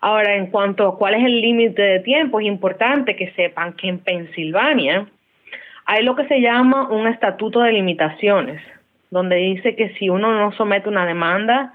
Ahora, 0.00 0.36
en 0.36 0.48
cuanto 0.48 0.86
a 0.86 0.98
cuál 0.98 1.14
es 1.14 1.24
el 1.24 1.40
límite 1.40 1.82
de 1.82 2.00
tiempo, 2.00 2.38
es 2.38 2.46
importante 2.46 3.16
que 3.16 3.32
sepan 3.32 3.72
que 3.72 3.88
en 3.88 3.98
Pensilvania 3.98 5.06
hay 5.86 6.04
lo 6.04 6.14
que 6.14 6.26
se 6.28 6.40
llama 6.40 6.88
un 6.88 7.08
estatuto 7.08 7.60
de 7.60 7.72
limitaciones, 7.72 8.62
donde 9.10 9.36
dice 9.36 9.74
que 9.74 9.90
si 9.94 10.08
uno 10.08 10.32
no 10.38 10.52
somete 10.52 10.88
una 10.88 11.06
demanda 11.06 11.72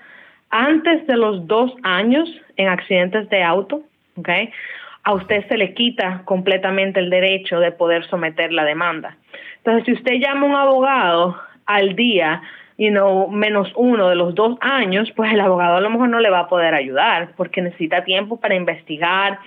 antes 0.50 1.06
de 1.08 1.18
los 1.18 1.48
dos 1.48 1.74
años 1.84 2.30
en 2.58 2.68
accidentes 2.68 3.30
de 3.30 3.44
auto, 3.44 3.82
¿okay? 4.16 4.52
a 5.04 5.14
usted 5.14 5.48
se 5.48 5.58
le 5.58 5.74
quita 5.74 6.22
completamente 6.26 7.00
el 7.00 7.10
derecho 7.10 7.60
de 7.60 7.72
poder 7.72 8.06
someter 8.10 8.52
la 8.52 8.64
demanda. 8.64 9.18
Entonces, 9.58 9.86
si 9.86 9.94
usted 9.94 10.14
llama 10.20 10.42
a 10.42 10.50
un 10.50 10.56
abogado 10.56 11.42
al 11.66 11.96
día, 11.96 12.42
you 12.78 12.90
know, 12.92 13.30
menos 13.30 13.72
uno 13.76 14.10
de 14.10 14.16
los 14.16 14.36
dos 14.36 14.58
años, 14.62 15.12
pues 15.16 15.32
el 15.32 15.40
abogado 15.40 15.78
a 15.78 15.82
lo 15.82 15.90
mejor 15.90 16.10
no 16.10 16.20
le 16.20 16.30
va 16.30 16.42
a 16.42 16.48
poder 16.48 16.74
ayudar 16.74 17.30
porque 17.36 17.62
necesita 17.62 18.04
tiempo 18.04 18.40
para 18.40 18.56
investigar, 18.56 19.40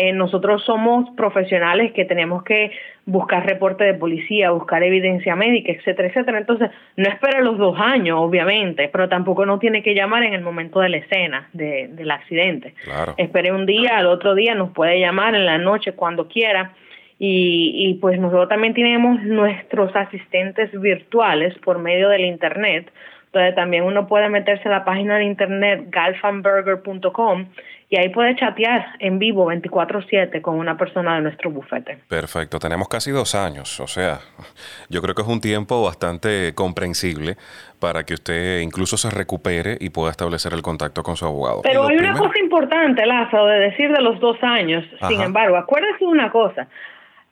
eh, 0.00 0.12
nosotros 0.12 0.62
somos 0.64 1.10
profesionales 1.16 1.90
que 1.92 2.04
tenemos 2.04 2.44
que 2.44 2.70
buscar 3.04 3.44
reporte 3.44 3.82
de 3.82 3.94
policía, 3.94 4.52
buscar 4.52 4.84
evidencia 4.84 5.34
médica, 5.34 5.72
etcétera, 5.72 6.06
etcétera. 6.06 6.38
Entonces, 6.38 6.70
no 6.94 7.08
espere 7.08 7.42
los 7.42 7.58
dos 7.58 7.76
años, 7.80 8.16
obviamente, 8.20 8.88
pero 8.92 9.08
tampoco 9.08 9.44
no 9.44 9.58
tiene 9.58 9.82
que 9.82 9.96
llamar 9.96 10.22
en 10.22 10.34
el 10.34 10.42
momento 10.42 10.78
de 10.78 10.88
la 10.90 10.98
escena 10.98 11.48
de, 11.52 11.88
del 11.88 12.12
accidente. 12.12 12.74
Claro. 12.84 13.14
Espere 13.16 13.50
un 13.50 13.66
día, 13.66 13.98
al 13.98 14.06
otro 14.06 14.36
día 14.36 14.54
nos 14.54 14.70
puede 14.70 15.00
llamar 15.00 15.34
en 15.34 15.44
la 15.44 15.58
noche 15.58 15.94
cuando 15.94 16.28
quiera. 16.28 16.74
Y, 17.18 17.88
y 17.88 17.94
pues 17.94 18.20
nosotros 18.20 18.48
también 18.48 18.74
tenemos 18.74 19.20
nuestros 19.24 19.90
asistentes 19.96 20.70
virtuales 20.80 21.58
por 21.58 21.80
medio 21.80 22.08
del 22.08 22.24
Internet, 22.24 22.88
Entonces 23.28 23.54
también 23.54 23.84
uno 23.84 24.06
puede 24.06 24.28
meterse 24.28 24.68
a 24.68 24.72
la 24.72 24.84
página 24.84 25.18
de 25.18 25.24
internet 25.24 25.86
galfanburger.com 25.90 27.46
y 27.90 27.98
ahí 27.98 28.10
puede 28.10 28.36
chatear 28.36 28.96
en 29.00 29.18
vivo 29.18 29.46
24/7 29.46 30.42
con 30.42 30.58
una 30.58 30.76
persona 30.76 31.16
de 31.16 31.22
nuestro 31.22 31.50
bufete. 31.50 31.98
Perfecto, 32.08 32.58
tenemos 32.58 32.88
casi 32.88 33.10
dos 33.10 33.34
años, 33.34 33.80
o 33.80 33.86
sea, 33.86 34.18
yo 34.90 35.00
creo 35.00 35.14
que 35.14 35.22
es 35.22 35.28
un 35.28 35.40
tiempo 35.40 35.82
bastante 35.82 36.54
comprensible 36.54 37.36
para 37.80 38.04
que 38.04 38.14
usted 38.14 38.60
incluso 38.60 38.96
se 38.96 39.10
recupere 39.10 39.76
y 39.80 39.90
pueda 39.90 40.10
establecer 40.10 40.52
el 40.52 40.62
contacto 40.62 41.02
con 41.02 41.16
su 41.16 41.24
abogado. 41.26 41.62
Pero 41.62 41.86
hay 41.86 41.96
una 41.96 42.16
cosa 42.16 42.38
importante, 42.38 43.06
Lázaro, 43.06 43.46
de 43.46 43.58
decir 43.58 43.90
de 43.92 44.02
los 44.02 44.18
dos 44.20 44.36
años, 44.42 44.84
sin 45.06 45.20
embargo, 45.20 45.56
acuérdese 45.56 46.04
una 46.04 46.30
cosa, 46.30 46.68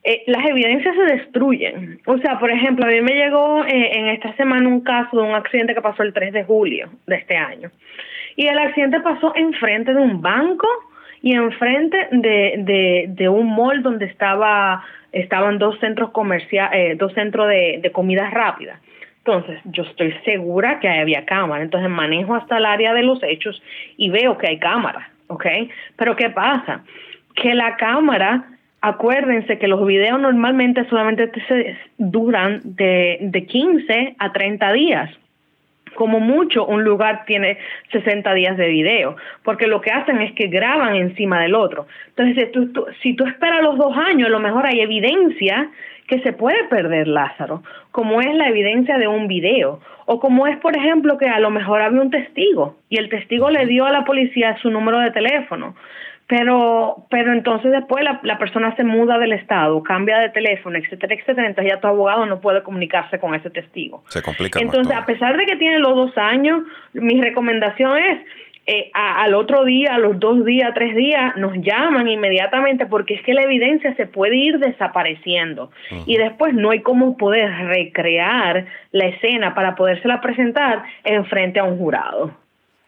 eh, 0.07 0.23
las 0.29 0.47
evidencias 0.47 0.95
se 0.95 1.03
destruyen. 1.03 2.01
O 2.07 2.17
sea, 2.19 2.39
por 2.39 2.51
ejemplo, 2.51 2.87
a 2.87 2.89
mí 2.89 3.01
me 3.01 3.15
llegó 3.15 3.65
eh, 3.65 3.91
en 3.99 4.07
esta 4.07 4.33
semana 4.37 4.69
un 4.69 4.83
caso 4.83 5.17
de 5.17 5.23
un 5.25 5.35
accidente 5.35 5.75
que 5.75 5.83
pasó 5.83 6.05
el 6.05 6.13
3 6.13 6.33
de 6.33 6.45
julio 6.45 6.91
de 7.07 7.17
este 7.17 7.37
año. 7.37 7.73
Y 8.37 8.47
el 8.47 8.57
accidente 8.57 9.01
pasó 9.01 9.35
enfrente 9.35 9.93
de 9.93 10.01
un 10.01 10.23
banco 10.23 10.69
y 11.23 11.35
enfrente 11.35 12.09
de, 12.13 13.07
de, 13.09 13.29
un 13.29 13.53
mall 13.53 13.83
donde 13.83 14.05
estaba 14.07 14.85
estaban 15.11 15.59
dos 15.59 15.77
centros 15.81 16.11
comerciales, 16.11 16.71
eh, 16.73 16.95
dos 16.97 17.13
centros 17.15 17.49
de, 17.49 17.81
de 17.83 17.91
comida 17.91 18.31
rápida. 18.31 18.81
Entonces, 19.19 19.59
yo 19.65 19.83
estoy 19.83 20.15
segura 20.25 20.79
que 20.79 20.89
había 20.89 21.25
cámara. 21.25 21.65
Entonces, 21.65 21.91
manejo 21.91 22.37
hasta 22.37 22.59
el 22.59 22.65
área 22.65 22.95
de 22.95 23.03
los 23.03 23.21
hechos 23.25 23.61
y 23.97 24.09
veo 24.11 24.39
que 24.39 24.47
hay 24.47 24.59
cámara, 24.61 25.11
¿ok? 25.27 25.47
Pero, 25.97 26.15
¿qué 26.15 26.31
pasa? 26.31 26.85
Que 27.35 27.55
la 27.55 27.75
cámara, 27.77 28.45
acuérdense 28.81 29.59
que 29.59 29.69
los 29.69 29.85
videos 29.87 30.21
normalmente 30.21 30.89
solamente 30.89 31.31
se 31.49 31.77
duran 31.99 32.61
de, 32.65 33.19
de 33.21 33.47
15 33.47 34.17
a 34.19 34.33
30 34.33 34.73
días 34.73 35.11
como 35.97 36.21
mucho 36.21 36.65
un 36.65 36.85
lugar 36.85 37.25
tiene 37.27 37.59
60 37.91 38.33
días 38.35 38.57
de 38.57 38.69
video, 38.69 39.17
porque 39.43 39.67
lo 39.67 39.81
que 39.81 39.91
hacen 39.91 40.21
es 40.21 40.33
que 40.35 40.47
graban 40.47 40.95
encima 40.95 41.41
del 41.41 41.57
otro. 41.57 41.89
Entonces, 42.09 42.37
si 42.37 42.53
tú, 42.53 42.87
si 43.03 43.15
tú 43.15 43.25
esperas 43.25 43.63
los 43.63 43.77
dos 43.77 43.97
años, 43.97 44.29
a 44.29 44.31
lo 44.31 44.39
mejor 44.39 44.67
hay 44.67 44.81
evidencia 44.81 45.71
que 46.07 46.21
se 46.21 46.33
puede 46.33 46.63
perder 46.65 47.09
Lázaro, 47.09 47.65
como 47.91 48.21
es 48.21 48.33
la 48.35 48.49
evidencia 48.49 48.97
de 48.97 49.09
un 49.09 49.27
video, 49.27 49.81
o 50.05 50.21
como 50.21 50.47
es, 50.47 50.57
por 50.59 50.77
ejemplo, 50.77 51.19
que 51.19 51.27
a 51.27 51.41
lo 51.41 51.51
mejor 51.51 51.83
había 51.83 52.01
un 52.01 52.11
testigo 52.11 52.77
y 52.89 52.99
el 52.99 53.09
testigo 53.09 53.51
le 53.51 53.67
dio 53.67 53.87
a 53.87 53.91
la 53.91 54.05
policía 54.05 54.57
su 54.63 54.71
número 54.71 55.01
de 55.01 55.11
teléfono 55.11 55.75
pero 56.27 57.07
pero 57.09 57.33
entonces 57.33 57.71
después 57.71 58.03
la, 58.03 58.21
la, 58.23 58.39
persona 58.39 58.75
se 58.77 58.85
muda 58.85 59.19
del 59.19 59.33
estado, 59.33 59.83
cambia 59.83 60.19
de 60.19 60.31
teléfono, 60.31 60.77
etcétera, 60.77 61.15
etcétera, 61.15 61.47
entonces 61.47 61.73
ya 61.73 61.81
tu 61.81 61.87
abogado 61.87 62.27
no 62.27 62.41
puede 62.41 62.63
comunicarse 62.63 63.19
con 63.19 63.35
ese 63.35 63.51
testigo. 63.51 64.03
Se 64.09 64.23
complica. 64.23 64.59
Entonces, 64.61 64.95
a 64.97 65.07
pesar 65.07 65.37
de 65.37 65.47
que 65.47 65.57
tiene 65.57 65.79
los 65.79 65.95
dos 65.95 66.19
años, 66.19 66.63
mi 66.95 67.21
recomendación 67.21 67.99
es 67.99 68.21
eh, 68.67 68.91
a, 68.95 69.23
al 69.23 69.35
otro 69.35 69.65
día, 69.65 69.95
a 69.95 69.99
los 69.99 70.19
dos 70.19 70.45
días, 70.45 70.73
tres 70.75 70.97
días, 70.97 71.37
nos 71.37 71.55
llaman 71.59 72.09
inmediatamente 72.09 72.87
porque 72.87 73.15
es 73.15 73.23
que 73.23 73.33
la 73.33 73.43
evidencia 73.43 73.95
se 73.95 74.07
puede 74.07 74.37
ir 74.37 74.59
desapareciendo 74.59 75.71
uh 75.93 75.95
-huh. 75.95 76.05
y 76.07 76.17
después 76.17 76.53
no 76.53 76.71
hay 76.71 76.81
cómo 76.81 77.17
poder 77.17 77.49
recrear 77.69 78.67
la 78.91 79.07
escena 79.07 79.55
para 79.55 79.77
podérsela 79.77 80.21
presentar 80.21 80.83
en 81.05 81.25
frente 81.27 81.61
a 81.61 81.65
un 81.65 81.79
jurado. 81.79 82.33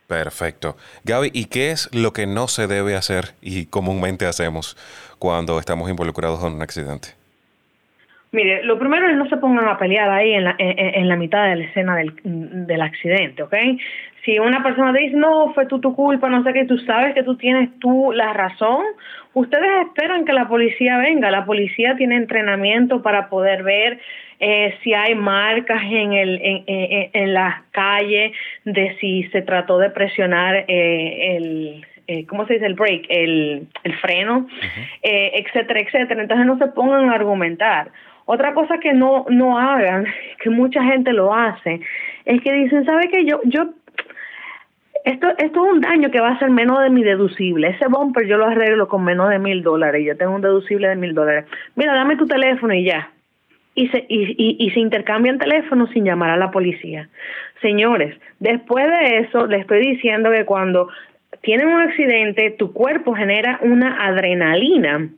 Perfecto. 0.09 0.77
Gaby, 1.05 1.31
¿y 1.35 1.45
qué 1.51 1.71
es 1.71 1.95
lo 1.95 2.15
que 2.15 2.27
no 2.27 2.49
se 2.49 2.67
debe 2.67 2.97
hacer 2.97 3.35
y 3.43 3.67
comúnmente 3.67 4.25
hacemos 4.25 4.75
cuando 5.19 5.59
estamos 5.59 5.91
involucrados 5.91 6.43
en 6.43 6.55
un 6.55 6.63
accidente? 6.63 7.09
Mire, 8.33 8.63
lo 8.65 8.79
primero 8.79 9.09
es 9.09 9.17
no 9.17 9.29
se 9.29 9.37
pongan 9.37 9.69
a 9.69 9.79
pelear 9.79 10.11
ahí 10.11 10.33
en 10.33 10.45
la, 10.45 10.55
en, 10.59 11.09
la 11.09 11.17
mitad 11.17 11.45
de 11.49 11.57
la 11.57 11.65
escena 11.65 11.97
del, 11.97 12.15
del, 12.25 12.81
accidente, 12.83 13.43
¿ok? 13.43 13.55
Si 14.25 14.39
una 14.39 14.63
persona 14.63 14.93
dice, 14.93 15.17
no, 15.17 15.53
fue 15.55 15.67
tú 15.67 15.79
tu 15.79 15.95
culpa, 15.95 16.29
no 16.29 16.43
sé 16.43 16.53
qué, 16.53 16.65
tú 16.65 16.79
sabes 16.79 17.15
que 17.15 17.23
tú 17.23 17.37
tienes 17.37 17.71
tú 17.79 18.13
la 18.13 18.33
razón, 18.33 18.85
ustedes 19.35 19.87
esperan 19.87 20.25
que 20.25 20.33
la 20.33 20.49
policía 20.49 20.99
venga. 20.99 21.31
La 21.31 21.47
policía 21.47 21.97
tiene 21.97 22.17
entrenamiento 22.17 23.03
para 23.03 23.29
poder 23.29 23.63
ver 23.63 24.01
eh, 24.41 24.75
si 24.83 24.95
hay 24.95 25.15
marcas 25.15 25.83
en, 25.83 26.13
el, 26.13 26.41
en, 26.43 26.65
en, 26.67 27.11
en 27.13 27.35
la 27.35 27.65
calle 27.73 28.33
de 28.65 28.97
si 29.01 29.25
se 29.25 29.43
trató 29.43 29.79
de 29.79 29.91
presionar 29.91 30.65
eh, 30.69 31.37
el, 31.37 31.87
eh, 32.07 32.25
¿cómo 32.27 32.47
se 32.47 32.55
dice? 32.55 32.67
El 32.67 32.75
break, 32.75 33.05
el, 33.09 33.67
el 33.85 33.97
freno, 33.97 34.39
uh 34.39 34.47
-huh. 34.47 34.89
eh, 35.03 35.33
etcétera, 35.35 35.81
etcétera. 35.81 36.23
Entonces 36.23 36.47
no 36.47 36.57
se 36.59 36.69
pongan 36.69 37.11
a 37.11 37.15
argumentar. 37.15 37.91
Otra 38.25 38.55
cosa 38.55 38.79
que 38.79 38.93
no, 38.93 39.27
no 39.29 39.59
hagan, 39.59 40.07
que 40.43 40.51
mucha 40.51 40.83
gente 40.83 41.13
lo 41.13 41.35
hace, 41.35 41.81
es 42.25 42.41
que 42.41 42.53
dicen, 42.53 42.85
¿sabe 42.85 43.09
qué? 43.11 43.25
Yo, 43.25 43.41
yo, 43.45 43.71
esto, 45.05 45.29
esto 45.39 45.67
es 45.67 45.73
un 45.73 45.81
daño 45.81 46.11
que 46.11 46.21
va 46.21 46.31
a 46.31 46.39
ser 46.39 46.51
menos 46.51 46.81
de 46.81 46.91
mi 46.91 47.03
deducible. 47.03 47.69
Ese 47.69 47.89
bumper 47.89 48.27
yo 48.27 48.37
lo 48.37 48.47
arreglo 48.47 48.89
con 48.89 49.05
menos 49.05 49.29
de 49.31 49.39
mil 49.39 49.63
dólares. 49.63 50.03
Yo 50.05 50.17
tengo 50.17 50.35
un 50.35 50.43
deducible 50.43 50.89
de 50.89 50.97
mil 50.97 51.15
dólares. 51.15 51.45
Mira, 51.77 51.95
dame 51.95 52.17
tu 52.17 52.27
teléfono 52.27 52.73
y 52.75 52.85
ya 52.85 53.11
y 53.79 53.89
se, 53.89 54.05
y, 54.09 54.35
y, 54.37 54.57
y 54.59 54.71
se 54.71 54.81
intercambian 54.81 55.39
teléfonos 55.39 55.91
sin 55.91 56.05
llamar 56.05 56.31
a 56.31 56.37
la 56.37 56.51
policía. 56.51 57.09
Señores, 57.63 58.17
después 58.41 58.87
de 58.87 59.19
eso, 59.19 59.47
les 59.47 59.61
estoy 59.61 59.81
diciendo 59.81 60.33
que 60.33 60.45
cuando 60.45 60.89
tienen 61.43 61.69
un 61.69 61.81
accidente, 61.81 62.51
tu 62.51 62.73
cuerpo 62.73 63.15
genera 63.15 63.61
una 63.63 64.05
adrenalina 64.07 65.09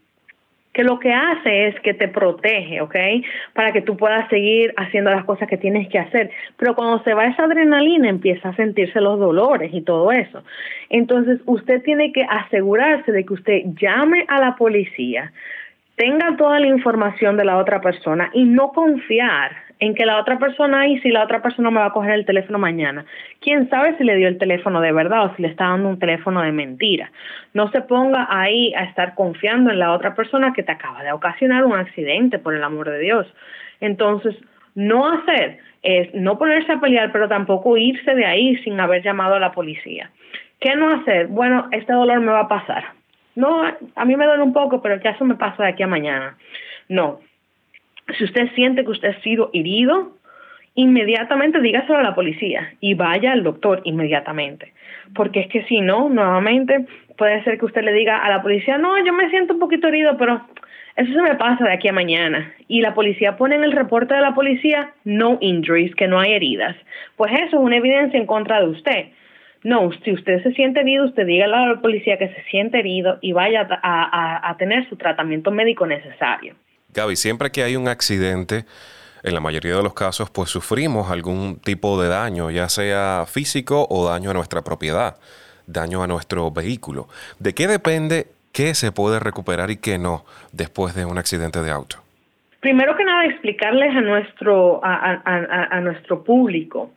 que 0.73 0.85
lo 0.85 1.01
que 1.01 1.13
hace 1.13 1.69
es 1.69 1.81
que 1.81 1.95
te 1.95 2.07
protege, 2.09 2.81
¿ok? 2.81 2.95
Para 3.55 3.73
que 3.73 3.83
tú 3.83 3.97
puedas 3.97 4.29
seguir 4.29 4.73
haciendo 4.77 5.11
las 5.11 5.25
cosas 5.25 5.49
que 5.49 5.57
tienes 5.57 5.89
que 5.89 5.99
hacer. 5.99 6.31
Pero 6.59 6.77
cuando 6.77 7.03
se 7.03 7.15
va 7.15 7.27
esa 7.27 7.45
adrenalina 7.45 8.09
empieza 8.09 8.51
a 8.51 8.57
sentirse 8.57 9.01
los 9.01 9.19
dolores 9.19 9.73
y 9.73 9.81
todo 9.81 10.13
eso. 10.13 10.45
Entonces 10.89 11.41
usted 11.47 11.83
tiene 11.83 12.13
que 12.13 12.23
asegurarse 12.23 13.11
de 13.11 13.25
que 13.25 13.35
usted 13.35 13.63
llame 13.81 14.25
a 14.29 14.39
la 14.39 14.55
policía, 14.55 15.33
tenga 16.01 16.35
toda 16.39 16.59
la 16.59 16.67
información 16.67 17.37
de 17.37 17.45
la 17.45 17.59
otra 17.59 17.83
persona 17.83 18.31
y 18.33 18.45
no 18.45 18.73
confiar 18.73 19.55
en 19.81 19.95
que 19.95 20.07
la 20.07 20.19
otra 20.19 20.39
persona 20.39 20.87
y 20.87 20.99
si 21.01 21.11
la 21.11 21.23
otra 21.23 21.43
persona 21.43 21.71
me 21.71 21.81
va 21.81 21.87
a 21.87 21.93
coger 21.93 22.13
el 22.13 22.25
teléfono 22.25 22.59
mañana. 22.59 23.05
¿Quién 23.43 23.69
sabe 23.69 23.99
si 23.99 24.05
le 24.05 24.17
dio 24.17 24.27
el 24.27 24.39
teléfono 24.39 24.81
de 24.81 24.93
verdad 24.93 25.27
o 25.27 25.37
si 25.37 25.43
le 25.43 25.49
está 25.49 25.65
dando 25.65 25.91
un 25.91 25.99
teléfono 25.99 26.41
de 26.41 26.53
mentira? 26.53 27.13
No 27.53 27.71
se 27.71 27.83
ponga 27.83 28.27
ahí 28.31 28.73
a 28.73 28.85
estar 28.85 29.15
confiando 29.15 29.71
en 29.71 29.79
la 29.79 29.93
otra 29.93 30.15
persona 30.15 30.55
que 30.55 30.63
te 30.63 30.73
acaba 30.73 31.03
de 31.03 31.13
ocasionar 31.13 31.67
un 31.67 31.75
accidente, 31.75 32.39
por 32.39 32.55
el 32.55 32.65
amor 32.65 32.89
de 32.89 33.01
Dios. 33.01 33.27
Entonces, 33.83 34.35
no 34.75 35.07
hacer 35.07 35.59
es 35.83 36.15
no 36.15 36.39
ponerse 36.39 36.73
a 36.73 36.81
pelear, 36.81 37.13
pero 37.13 37.29
tampoco 37.29 37.77
irse 37.77 38.15
de 38.15 38.25
ahí 38.25 38.57
sin 38.65 38.81
haber 38.81 39.03
llamado 39.03 39.35
a 39.35 39.41
la 39.41 39.53
policía. 39.53 40.11
¿Qué 40.61 40.77
no 40.77 40.95
hacer? 40.95 41.27
Bueno, 41.27 41.69
este 41.73 41.93
dolor 41.93 42.21
me 42.21 42.33
va 42.33 42.41
a 42.41 42.49
pasar 42.49 43.00
no, 43.35 43.63
a 43.95 44.05
mí 44.05 44.17
me 44.17 44.27
duele 44.27 44.43
un 44.43 44.53
poco, 44.53 44.83
pero 44.83 45.01
ya 45.01 45.11
eso 45.11 45.25
me 45.25 45.37
pasa 45.37 45.63
de 45.65 45.71
aquí 45.71 45.83
a 45.83 45.87
mañana. 45.87 46.37
No. 46.89 47.21
Si 48.19 48.25
usted 48.25 48.51
siente 48.55 48.85
que 48.85 48.91
usted 48.91 49.11
ha 49.11 49.21
sido 49.23 49.51
herido, 49.53 50.13
inmediatamente 50.75 51.61
dígaselo 51.61 51.99
a 51.99 52.03
la 52.03 52.15
policía 52.15 52.75
y 52.81 52.95
vaya 52.95 53.33
al 53.33 53.43
doctor 53.43 53.83
inmediatamente. 53.85 54.73
Porque 55.15 55.41
es 55.41 55.49
que 55.49 55.65
si 55.65 55.81
no, 55.81 56.09
nuevamente 56.09 56.87
puede 57.17 57.43
ser 57.45 57.59
que 57.59 57.67
usted 57.67 57.83
le 57.83 57.93
diga 57.93 58.19
a 58.19 58.31
la 58.31 58.43
policía, 58.43 58.79
no, 58.79 58.97
yo 59.05 59.13
me 59.13 59.31
siento 59.31 59.55
un 59.55 59.61
poquito 59.61 59.89
herido, 59.89 60.17
pero 60.17 60.41
eso 60.97 61.13
se 61.13 61.23
me 61.23 61.35
pasa 61.37 61.65
de 61.65 61.73
aquí 61.73 61.89
a 61.89 61.93
mañana. 61.93 62.53
Y 62.69 62.81
la 62.81 62.95
policía 62.95 63.37
pone 63.37 63.57
en 63.57 63.65
el 63.65 63.73
reporte 63.73 64.15
de 64.15 64.21
la 64.21 64.35
policía, 64.35 64.93
no 65.05 65.39
injuries, 65.41 65.95
que 65.95 66.09
no 66.09 66.19
hay 66.19 66.33
heridas. 66.33 66.77
Pues 67.17 67.33
eso 67.33 67.45
es 67.45 67.55
una 67.55 67.77
evidencia 67.77 68.19
en 68.19 68.27
contra 68.27 68.61
de 68.61 68.69
usted. 68.69 69.07
No, 69.63 69.91
si 70.05 70.13
usted 70.13 70.43
se 70.43 70.53
siente 70.53 70.81
herido, 70.81 71.05
usted 71.05 71.27
dígale 71.27 71.55
a 71.55 71.67
la 71.67 71.81
policía 71.81 72.17
que 72.17 72.29
se 72.29 72.43
siente 72.51 72.79
herido 72.79 73.19
y 73.21 73.33
vaya 73.33 73.69
a, 73.71 73.79
a, 73.83 74.51
a 74.51 74.57
tener 74.57 74.89
su 74.89 74.97
tratamiento 74.97 75.51
médico 75.51 75.87
necesario. 75.87 76.55
Gaby, 76.95 77.15
siempre 77.17 77.51
que 77.51 77.63
hay 77.63 77.77
un 77.77 77.87
accidente, 77.87 78.65
en 79.23 79.35
la 79.35 79.41
mayoría 79.41 79.77
de 79.77 79.83
los 79.83 79.95
casos, 79.95 80.31
pues 80.31 80.51
sufrimos 80.51 81.11
algún 81.11 81.61
tipo 81.61 82.01
de 82.01 82.09
daño, 82.09 82.51
ya 82.51 82.69
sea 82.69 83.25
físico 83.27 83.87
o 83.91 84.09
daño 84.09 84.31
a 84.31 84.35
nuestra 84.35 84.63
propiedad, 84.63 85.17
daño 85.67 86.03
a 86.03 86.07
nuestro 86.07 86.51
vehículo. 86.51 87.09
¿De 87.39 87.55
qué 87.55 87.69
depende 87.69 88.29
qué 88.53 88.75
se 88.75 88.93
puede 88.93 89.21
recuperar 89.21 89.71
y 89.71 89.77
qué 89.77 89.99
no 89.99 90.25
después 90.53 90.95
de 90.95 91.05
un 91.05 91.19
accidente 91.19 91.61
de 91.61 91.71
auto? 91.71 91.99
Primero 92.61 92.97
que 92.97 93.05
nada, 93.05 93.27
explicarles 93.27 93.95
a 93.95 94.01
nuestro, 94.01 94.85
a, 94.85 95.23
a, 95.25 95.77
a 95.77 95.81
nuestro 95.81 96.25
público 96.25 96.93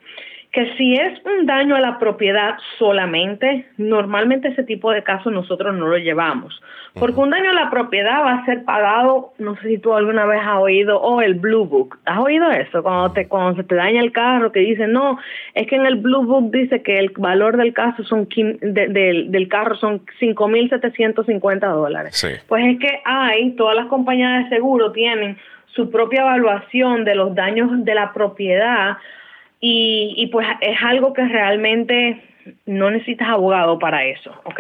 que 0.54 0.72
si 0.78 0.94
es 0.94 1.20
un 1.26 1.48
daño 1.48 1.76
a 1.76 1.82
la 1.82 1.98
propiedad 1.98 2.58
solamente, 2.78 3.66
normalmente 3.78 4.50
ese 4.50 4.64
tipo 4.64 4.92
de 4.92 5.02
casos 5.02 5.34
nosotros 5.34 5.76
no 5.76 5.88
lo 5.88 5.98
llevamos. 5.98 6.62
Porque 6.94 7.20
un 7.20 7.32
daño 7.32 7.50
a 7.50 7.54
la 7.54 7.72
propiedad 7.72 8.22
va 8.22 8.34
a 8.34 8.46
ser 8.46 8.64
pagado, 8.64 9.34
no 9.40 9.56
sé 9.56 9.68
si 9.68 9.78
tú 9.80 9.96
alguna 9.96 10.28
vez 10.28 10.42
has 10.46 10.60
oído, 10.60 11.02
o 11.02 11.16
oh, 11.16 11.22
el 11.22 11.34
Blue 11.34 11.66
Book. 11.66 11.98
¿Has 12.06 12.20
oído 12.20 12.52
eso? 12.52 12.84
Cuando, 12.84 13.14
te, 13.14 13.28
cuando 13.28 13.56
se 13.56 13.68
te 13.68 13.74
daña 13.74 14.00
el 14.00 14.12
carro, 14.12 14.52
que 14.52 14.60
dicen, 14.60 14.94
no, 14.94 15.18
es 15.56 15.66
que 15.66 15.76
en 15.76 15.88
el 15.88 15.96
Blue 15.96 16.24
Book 16.24 16.52
dice 16.52 16.84
que 16.84 17.00
el 17.00 17.10
valor 17.18 17.58
del 17.58 17.74
caso 17.74 18.04
son 18.04 18.28
de, 18.30 18.88
de, 18.90 19.26
del 19.30 19.48
carro 19.48 19.76
son 19.76 20.06
5.750 20.22 21.60
dólares. 21.74 22.16
Sí. 22.16 22.28
Pues 22.48 22.64
es 22.64 22.80
que 22.80 23.02
hay, 23.06 23.56
todas 23.56 23.76
las 23.76 23.88
compañías 23.88 24.44
de 24.44 24.56
seguro 24.56 24.92
tienen 24.92 25.36
su 25.66 25.90
propia 25.90 26.22
evaluación 26.22 27.06
de 27.06 27.16
los 27.16 27.34
daños 27.34 27.72
de 27.84 27.96
la 27.96 28.14
propiedad 28.14 28.98
y, 29.66 30.14
y 30.18 30.28
pues 30.28 30.46
es 30.60 30.78
algo 30.84 31.14
que 31.14 31.24
realmente 31.24 32.22
no 32.66 32.92
necesitas 32.92 33.30
abogado 33.30 33.80
para 33.80 34.04
eso, 34.04 34.30
¿ok? 34.44 34.60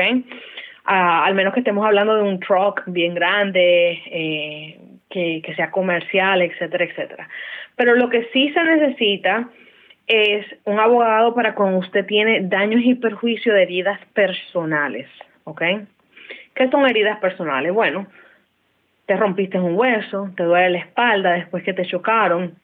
Ah, 0.86 1.25
al 1.25 1.36
menos 1.36 1.53
que 1.53 1.60
estemos 1.60 1.86
hablando 1.86 2.15
de 2.15 2.24
un 2.24 2.39
truck 2.39 2.83
bien 2.86 3.13
grande, 3.13 4.01
eh, 4.05 4.79
que, 5.10 5.41
que 5.43 5.55
sea 5.55 5.72
comercial, 5.72 6.41
etcétera, 6.41 6.86
etcétera. 6.86 7.27
Pero 7.75 7.95
lo 7.95 8.07
que 8.07 8.29
sí 8.31 8.50
se 8.53 8.63
necesita 8.63 9.50
es 10.07 10.45
un 10.63 10.79
abogado 10.79 11.36
para 11.36 11.53
cuando 11.53 11.79
usted 11.79 12.05
tiene 12.05 12.39
daños 12.39 12.79
y 12.86 12.95
perjuicios 12.95 13.55
de 13.55 13.63
heridas 13.63 14.00
personales, 14.13 15.10
¿ok? 15.43 15.63
¿Qué 16.55 16.69
son 16.69 16.88
heridas 16.88 17.19
personales? 17.19 17.74
Bueno, 17.74 18.07
te 19.05 19.17
rompiste 19.17 19.60
un 19.60 19.77
hueso, 19.77 20.31
te 20.38 20.43
duele 20.43 20.69
la 20.69 20.79
espalda 20.79 21.33
después 21.33 21.62
que 21.65 21.74
te 21.74 21.83
chocaron, 21.83 22.55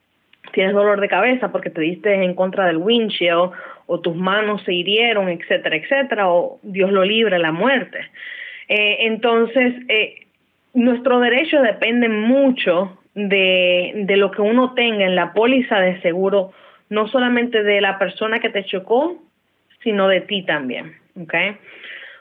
tienes 0.51 0.73
dolor 0.73 0.99
de 0.99 1.07
cabeza 1.07 1.51
porque 1.51 1.69
te 1.69 1.81
diste 1.81 2.13
en 2.13 2.33
contra 2.33 2.65
del 2.65 2.77
windshield 2.77 3.51
o 3.85 3.99
tus 3.99 4.15
manos 4.15 4.63
se 4.63 4.73
hirieron, 4.73 5.29
etcétera, 5.29 5.75
etcétera, 5.75 6.29
o 6.29 6.59
Dios 6.63 6.91
lo 6.91 7.03
libre, 7.03 7.39
la 7.39 7.51
muerte. 7.51 7.99
Eh, 8.67 8.97
entonces, 9.07 9.73
eh, 9.87 10.27
nuestro 10.73 11.19
derecho 11.19 11.61
depende 11.61 12.07
mucho 12.07 12.99
de, 13.15 13.93
de 13.95 14.17
lo 14.17 14.31
que 14.31 14.41
uno 14.41 14.73
tenga 14.73 15.05
en 15.05 15.15
la 15.15 15.33
póliza 15.33 15.79
de 15.79 15.99
seguro, 16.01 16.51
no 16.89 17.07
solamente 17.07 17.63
de 17.63 17.81
la 17.81 17.97
persona 17.97 18.39
que 18.39 18.49
te 18.49 18.63
chocó, 18.63 19.17
sino 19.83 20.07
de 20.07 20.21
ti 20.21 20.43
también, 20.43 20.95
¿ok? 21.19 21.33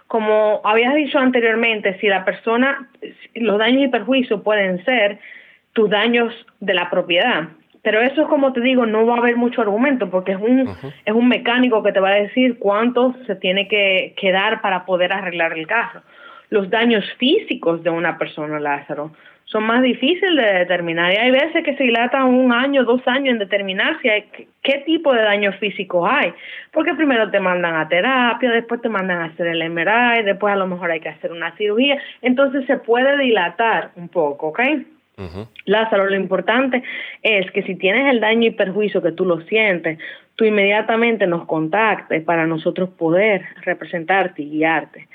Como 0.07 0.63
habías 0.65 0.95
dicho 0.95 1.19
anteriormente, 1.19 1.99
si 2.01 2.09
la 2.09 2.25
persona, 2.25 2.89
los 3.35 3.59
daños 3.59 3.85
y 3.85 3.89
perjuicios 3.89 4.41
pueden 4.43 4.83
ser 4.85 5.19
tus 5.75 5.91
daños 5.91 6.35
de 6.61 6.75
la 6.75 6.89
propiedad, 6.89 7.49
pero 7.83 8.01
eso 8.01 8.23
es 8.23 8.29
como 8.29 8.53
te 8.53 8.61
digo, 8.61 8.87
no 8.87 9.07
va 9.07 9.15
a 9.15 9.19
haber 9.19 9.37
mucho 9.37 9.61
argumento 9.61 10.11
porque 10.11 10.33
es 10.33 10.39
un, 10.39 10.69
es 11.05 11.15
un 11.15 11.29
mecánico 11.29 11.83
que 11.83 11.93
te 11.93 12.01
va 12.01 12.11
a 12.11 12.15
decir 12.15 12.59
cuánto 12.59 13.15
se 13.27 13.37
tiene 13.37 13.69
que, 13.69 14.15
que 14.17 14.33
dar 14.33 14.61
para 14.61 14.85
poder 14.85 15.13
arreglar 15.13 15.57
el 15.57 15.67
carro. 15.67 16.03
Los 16.51 16.71
daños 16.71 17.05
físicos 17.19 17.83
de 17.83 17.91
una 17.91 18.17
persona, 18.17 18.59
Lázaro, 18.59 19.13
son 19.51 19.65
más 19.65 19.83
difíciles 19.83 20.45
de 20.45 20.59
determinar. 20.59 21.13
Y 21.13 21.17
hay 21.17 21.31
veces 21.31 21.65
que 21.65 21.75
se 21.77 21.85
dilatan 21.85 22.25
un 22.25 22.53
año, 22.53 22.85
dos 22.85 23.01
años 23.07 23.33
en 23.33 23.39
determinar 23.39 23.99
si 24.03 24.09
hay, 24.09 24.25
qué 24.63 24.83
tipo 24.85 25.13
de 25.15 25.23
daños 25.23 25.57
físicos 25.57 26.09
hay. 26.11 26.33
Porque 26.71 26.95
primero 26.95 27.31
te 27.31 27.41
mandan 27.41 27.75
a 27.77 27.89
terapia, 27.89 28.51
después 28.51 28.83
te 28.83 28.91
mandan 28.91 29.23
a 29.23 29.25
hacer 29.27 29.47
el 29.47 29.71
MRI, 29.71 30.23
después 30.25 30.53
a 30.53 30.57
lo 30.57 30.67
mejor 30.67 30.91
hay 30.91 31.01
que 31.01 31.09
hacer 31.09 31.33
una 31.33 31.57
cirugía. 31.57 31.99
Entonces 32.21 32.67
se 32.67 32.77
puede 32.77 33.17
dilatar 33.19 33.91
un 33.97 34.09
poco, 34.09 34.49
¿ok? 34.49 34.61
Lázaro, 35.65 36.07
lo 36.07 36.15
importante 36.15 36.83
es 37.23 37.51
que 37.51 37.63
si 37.65 37.75
tienes 37.75 38.13
el 38.13 38.21
daño 38.21 38.47
y 38.47 38.51
perjuicio 38.51 39.03
que 39.03 39.13
tú 39.13 39.25
lo 39.25 39.41
sientes, 39.43 39.99
tú 40.37 40.45
inmediatamente 40.45 41.27
nos 41.27 41.47
contactes 41.47 42.23
para 42.23 42.47
nosotros 42.47 42.91
poder 42.91 43.45
representarte 43.63 44.43
y 44.43 44.51
guiarte. 44.51 45.09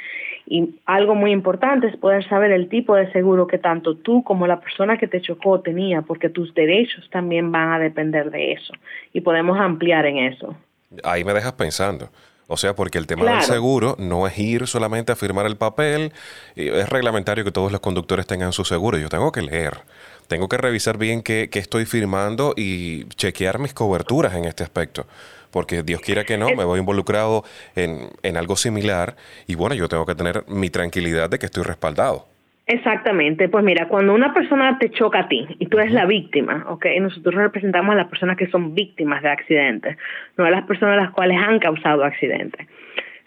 Y 0.45 0.75
algo 0.85 1.15
muy 1.15 1.31
importante 1.31 1.87
es 1.87 1.95
poder 1.95 2.27
saber 2.27 2.51
el 2.51 2.67
tipo 2.67 2.95
de 2.95 3.09
seguro 3.13 3.47
que 3.47 3.57
tanto 3.57 3.95
tú 3.95 4.23
como 4.23 4.45
la 4.45 4.59
persona 4.59 4.97
que 4.97 5.07
te 5.07 5.21
chocó 5.21 5.61
tenía, 5.61 6.01
porque 6.01 6.29
tus 6.29 6.53
derechos 6.53 7.09
también 7.09 7.51
van 7.51 7.71
a 7.71 7.79
depender 7.79 8.29
de 8.29 8.51
eso. 8.51 8.73
Y 9.13 9.21
podemos 9.21 9.57
ampliar 9.57 10.05
en 10.05 10.17
eso. 10.17 10.55
Ahí 11.03 11.23
me 11.23 11.33
dejas 11.33 11.53
pensando. 11.53 12.09
O 12.53 12.57
sea, 12.57 12.75
porque 12.75 12.99
el 12.99 13.07
tema 13.07 13.25
del 13.25 13.41
seguro 13.41 13.95
no 13.97 14.27
es 14.27 14.37
ir 14.37 14.67
solamente 14.67 15.11
a 15.11 15.15
firmar 15.15 15.47
el 15.47 15.57
papel, 15.57 16.13
es 16.55 16.87
reglamentario 16.87 17.43
que 17.43 17.51
todos 17.51 17.71
los 17.71 17.81
conductores 17.81 18.27
tengan 18.27 18.53
su 18.53 18.63
seguro. 18.63 18.99
Yo 18.99 19.09
tengo 19.09 19.31
que 19.31 19.41
leer, 19.41 19.81
tengo 20.27 20.47
que 20.47 20.57
revisar 20.57 20.99
bien 20.99 21.23
qué, 21.23 21.49
qué 21.51 21.57
estoy 21.57 21.85
firmando 21.85 22.53
y 22.55 23.05
chequear 23.15 23.57
mis 23.57 23.73
coberturas 23.73 24.35
en 24.35 24.45
este 24.45 24.63
aspecto. 24.63 25.07
Porque 25.49 25.81
Dios 25.81 26.01
quiera 26.01 26.25
que 26.25 26.37
no, 26.37 26.49
me 26.55 26.63
voy 26.63 26.79
involucrado 26.79 27.43
en, 27.75 28.11
en 28.21 28.37
algo 28.37 28.55
similar 28.55 29.15
y 29.47 29.55
bueno, 29.55 29.73
yo 29.73 29.89
tengo 29.89 30.05
que 30.05 30.13
tener 30.13 30.45
mi 30.47 30.69
tranquilidad 30.69 31.31
de 31.31 31.39
que 31.39 31.47
estoy 31.47 31.63
respaldado. 31.63 32.32
Exactamente, 32.65 33.49
pues 33.49 33.63
mira, 33.65 33.89
cuando 33.89 34.13
una 34.13 34.33
persona 34.33 34.77
te 34.79 34.89
choca 34.89 35.19
a 35.19 35.27
ti 35.27 35.45
y 35.59 35.65
tú 35.65 35.79
eres 35.79 35.91
la 35.91 36.05
víctima, 36.05 36.65
¿ok? 36.69 36.85
Nosotros 37.01 37.35
representamos 37.35 37.93
a 37.93 37.97
las 37.97 38.07
personas 38.07 38.37
que 38.37 38.47
son 38.47 38.73
víctimas 38.73 39.21
de 39.21 39.29
accidentes, 39.29 39.97
no 40.37 40.45
a 40.45 40.49
las 40.49 40.63
personas 40.63 40.97
a 40.97 41.01
las 41.01 41.11
cuales 41.11 41.37
han 41.45 41.59
causado 41.59 42.05
accidentes. 42.05 42.65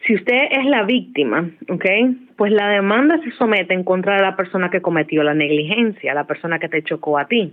Si 0.06 0.14
usted 0.14 0.48
es 0.52 0.64
la 0.64 0.84
víctima, 0.84 1.50
¿ok? 1.68 1.84
Pues 2.36 2.50
la 2.50 2.68
demanda 2.68 3.18
se 3.18 3.30
somete 3.32 3.74
en 3.74 3.84
contra 3.84 4.16
de 4.16 4.22
la 4.22 4.36
persona 4.36 4.70
que 4.70 4.80
cometió 4.80 5.22
la 5.22 5.34
negligencia, 5.34 6.14
la 6.14 6.26
persona 6.26 6.58
que 6.58 6.68
te 6.68 6.82
chocó 6.82 7.18
a 7.18 7.26
ti. 7.26 7.52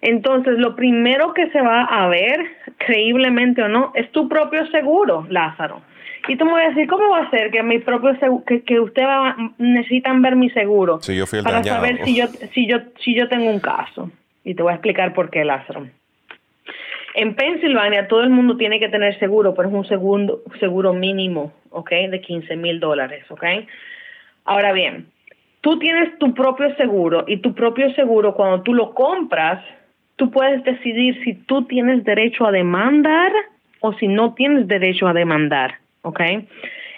Entonces, 0.00 0.58
lo 0.58 0.74
primero 0.74 1.34
que 1.34 1.50
se 1.50 1.60
va 1.60 1.82
a 1.84 2.08
ver, 2.08 2.40
creíblemente 2.78 3.62
o 3.62 3.68
no, 3.68 3.92
es 3.94 4.10
tu 4.10 4.28
propio 4.28 4.66
seguro, 4.68 5.26
Lázaro. 5.28 5.82
Y 6.28 6.36
tú 6.36 6.44
me 6.44 6.52
vas 6.52 6.66
a 6.66 6.68
decir, 6.70 6.86
¿cómo 6.88 7.08
va 7.10 7.20
a 7.20 7.30
ser 7.30 7.50
que 7.50 7.62
mi 7.62 7.78
propio 7.78 8.16
seguro, 8.18 8.44
que, 8.44 8.62
que 8.62 8.80
usted 8.80 9.02
va, 9.02 9.36
necesitan 9.58 10.22
ver 10.22 10.36
mi 10.36 10.50
seguro 10.50 11.00
yo 11.16 11.24
para 11.42 11.62
saber 11.62 12.04
si 12.04 12.16
yo, 12.16 12.26
si 12.52 12.66
yo, 12.66 12.78
si 12.98 13.14
yo 13.14 13.28
tengo 13.28 13.50
un 13.50 13.60
caso? 13.60 14.10
Y 14.44 14.54
te 14.54 14.62
voy 14.62 14.72
a 14.72 14.76
explicar 14.76 15.12
por 15.14 15.30
qué, 15.30 15.44
Lázaro. 15.44 15.86
En 17.14 17.34
Pensilvania 17.34 18.06
todo 18.08 18.22
el 18.22 18.30
mundo 18.30 18.56
tiene 18.56 18.78
que 18.78 18.88
tener 18.88 19.18
seguro, 19.18 19.54
pero 19.54 19.68
es 19.68 19.74
un 19.74 19.86
segundo, 19.86 20.42
seguro 20.60 20.92
mínimo, 20.92 21.52
¿ok? 21.70 21.90
De 22.10 22.20
15 22.20 22.56
mil 22.56 22.78
dólares, 22.78 23.24
¿ok? 23.30 23.44
Ahora 24.44 24.72
bien, 24.72 25.06
tú 25.60 25.78
tienes 25.78 26.16
tu 26.18 26.34
propio 26.34 26.74
seguro 26.76 27.24
y 27.26 27.38
tu 27.38 27.54
propio 27.54 27.92
seguro 27.94 28.34
cuando 28.34 28.62
tú 28.62 28.74
lo 28.74 28.94
compras, 28.94 29.64
tú 30.16 30.30
puedes 30.30 30.62
decidir 30.64 31.22
si 31.24 31.34
tú 31.34 31.64
tienes 31.64 32.04
derecho 32.04 32.46
a 32.46 32.52
demandar 32.52 33.32
o 33.80 33.92
si 33.94 34.06
no 34.06 34.34
tienes 34.34 34.68
derecho 34.68 35.08
a 35.08 35.12
demandar. 35.12 35.78
¿Ok? 36.02 36.20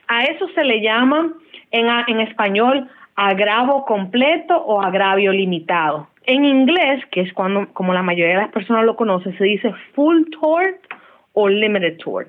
A 0.09 0.25
eso 0.25 0.49
se 0.55 0.65
le 0.65 0.81
llama 0.81 1.33
en, 1.71 1.87
en 2.07 2.21
español 2.21 2.89
agravo 3.17 3.85
completo 3.85 4.57
o 4.57 4.81
agravio 4.81 5.33
limitado. 5.33 6.09
En 6.25 6.45
inglés, 6.45 7.05
que 7.11 7.21
es 7.23 7.33
cuando, 7.33 7.73
como 7.73 7.93
la 7.93 8.03
mayoría 8.03 8.37
de 8.37 8.43
las 8.43 8.53
personas 8.53 8.85
lo 8.85 8.97
conocen, 8.97 9.37
se 9.37 9.45
dice 9.45 9.73
full 9.95 10.23
tort 10.41 10.77
o 11.33 11.49
limited 11.49 11.99
tort. 11.99 12.29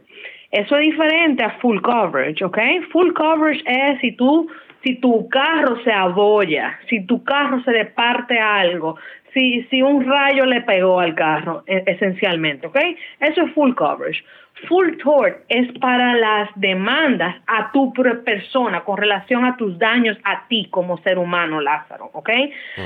Eso 0.52 0.78
es 0.78 0.82
diferente 0.82 1.44
a 1.44 1.52
full 1.60 1.80
coverage, 1.82 2.44
¿ok? 2.44 2.58
Full 2.92 3.14
coverage 3.14 3.64
es 3.66 4.00
si 4.02 4.12
tú, 4.14 4.48
si 4.84 4.96
tu 4.96 5.28
carro 5.30 5.82
se 5.84 5.92
abolla, 5.92 6.80
si 6.90 7.06
tu 7.06 7.24
carro 7.24 7.62
se 7.64 7.72
le 7.72 7.86
parte 7.86 8.40
algo, 8.40 8.98
si, 9.34 9.64
si 9.70 9.82
un 9.82 10.06
rayo 10.06 10.46
le 10.46 10.62
pegó 10.62 11.00
al 11.00 11.16
carro, 11.16 11.64
e, 11.66 11.84
esencialmente, 11.88 12.68
¿ok? 12.68 12.78
Eso 13.20 13.42
es 13.42 13.54
full 13.54 13.74
coverage. 13.74 14.24
Full 14.68 14.98
tort 15.04 15.44
es 15.50 15.78
para 15.80 16.16
las 16.16 16.50
demandas 16.56 17.36
a 17.48 17.72
tu 17.72 17.92
persona 18.24 18.82
con 18.82 18.98
relación 18.98 19.46
a 19.46 19.58
tus 19.58 19.78
daños 19.78 20.18
a 20.24 20.48
ti 20.48 20.68
como 20.70 20.98
ser 21.00 21.18
humano, 21.18 21.60
Lázaro, 21.60 22.10
¿ok? 22.14 22.30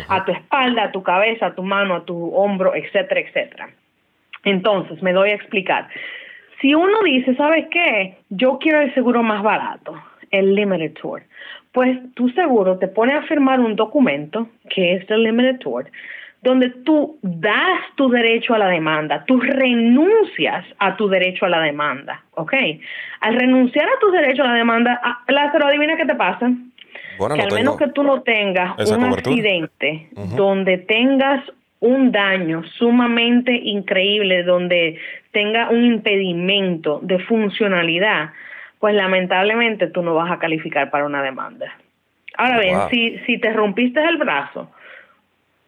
A 0.08 0.26
tu 0.26 0.32
espalda, 0.32 0.86
a 0.86 0.92
tu 0.92 1.04
cabeza, 1.04 1.48
a 1.48 1.56
tu 1.56 1.64
mano, 1.64 1.96
a 1.96 2.06
tu 2.06 2.34
hombro, 2.34 2.74
etcétera, 2.74 3.20
etcétera. 3.20 3.70
Entonces, 4.44 5.04
me 5.04 5.14
doy 5.14 5.32
a 5.32 5.36
explicar. 5.36 5.88
Si 6.62 6.74
uno 6.74 7.04
dice, 7.04 7.36
¿sabes 7.36 7.68
qué? 7.70 8.18
Yo 8.30 8.58
quiero 8.60 8.82
el 8.82 8.94
seguro 8.94 9.22
más 9.22 9.44
barato, 9.44 10.02
el 10.32 10.56
limited 10.56 10.94
tort. 11.00 11.26
Pues 11.74 11.98
tu 12.16 12.30
seguro 12.30 12.80
te 12.80 12.88
pone 12.88 13.14
a 13.14 13.24
firmar 13.24 13.60
un 13.60 13.76
documento 13.76 14.48
que 14.70 14.96
es 14.96 15.10
el 15.12 15.24
limited 15.24 15.60
tort 15.60 15.90
donde 16.42 16.70
tú 16.70 17.18
das 17.22 17.80
tu 17.96 18.10
derecho 18.10 18.54
a 18.54 18.60
la 18.60 18.68
demanda, 18.68 19.26
tú 19.26 19.40
renuncias 19.40 20.66
a 20.80 20.96
tu 20.96 21.08
derecho 21.10 21.46
a 21.46 21.50
la 21.50 21.62
demanda, 21.62 22.24
¿ok? 22.36 22.54
Al 23.22 23.36
renunciar 23.36 23.88
a 23.88 24.00
tu 24.00 24.12
derecho 24.12 24.44
a 24.44 24.48
la 24.48 24.54
demanda, 24.54 25.00
ah, 25.04 25.24
Lázaro, 25.28 25.68
adivina 25.68 25.98
qué 25.98 26.06
te 26.06 26.16
pasa. 26.16 26.52
que 27.36 27.42
al 27.42 27.52
menos 27.52 27.78
que 27.78 27.88
tú 27.88 28.04
no 28.04 28.22
tengas 28.22 28.78
un 28.90 29.04
accidente 29.06 30.10
donde 30.36 30.78
tengas 30.78 31.44
un 31.80 32.12
daño 32.12 32.64
sumamente 32.78 33.52
increíble, 33.52 34.44
donde 34.44 35.00
tenga 35.32 35.70
un 35.70 35.84
impedimento 35.84 37.00
de 37.04 37.20
funcionalidad, 37.20 38.32
pues 38.80 38.96
lamentablemente 38.96 39.88
tú 39.88 40.02
no 40.02 40.16
vas 40.16 40.32
a 40.32 40.40
calificar 40.40 40.90
para 40.90 41.06
una 41.06 41.22
demanda. 41.22 41.72
Ahora 42.38 42.60
bien, 42.60 42.78
si, 42.92 43.18
si 43.26 43.40
te 43.40 43.52
rompiste 43.52 44.04
el 44.04 44.18
brazo, 44.18 44.70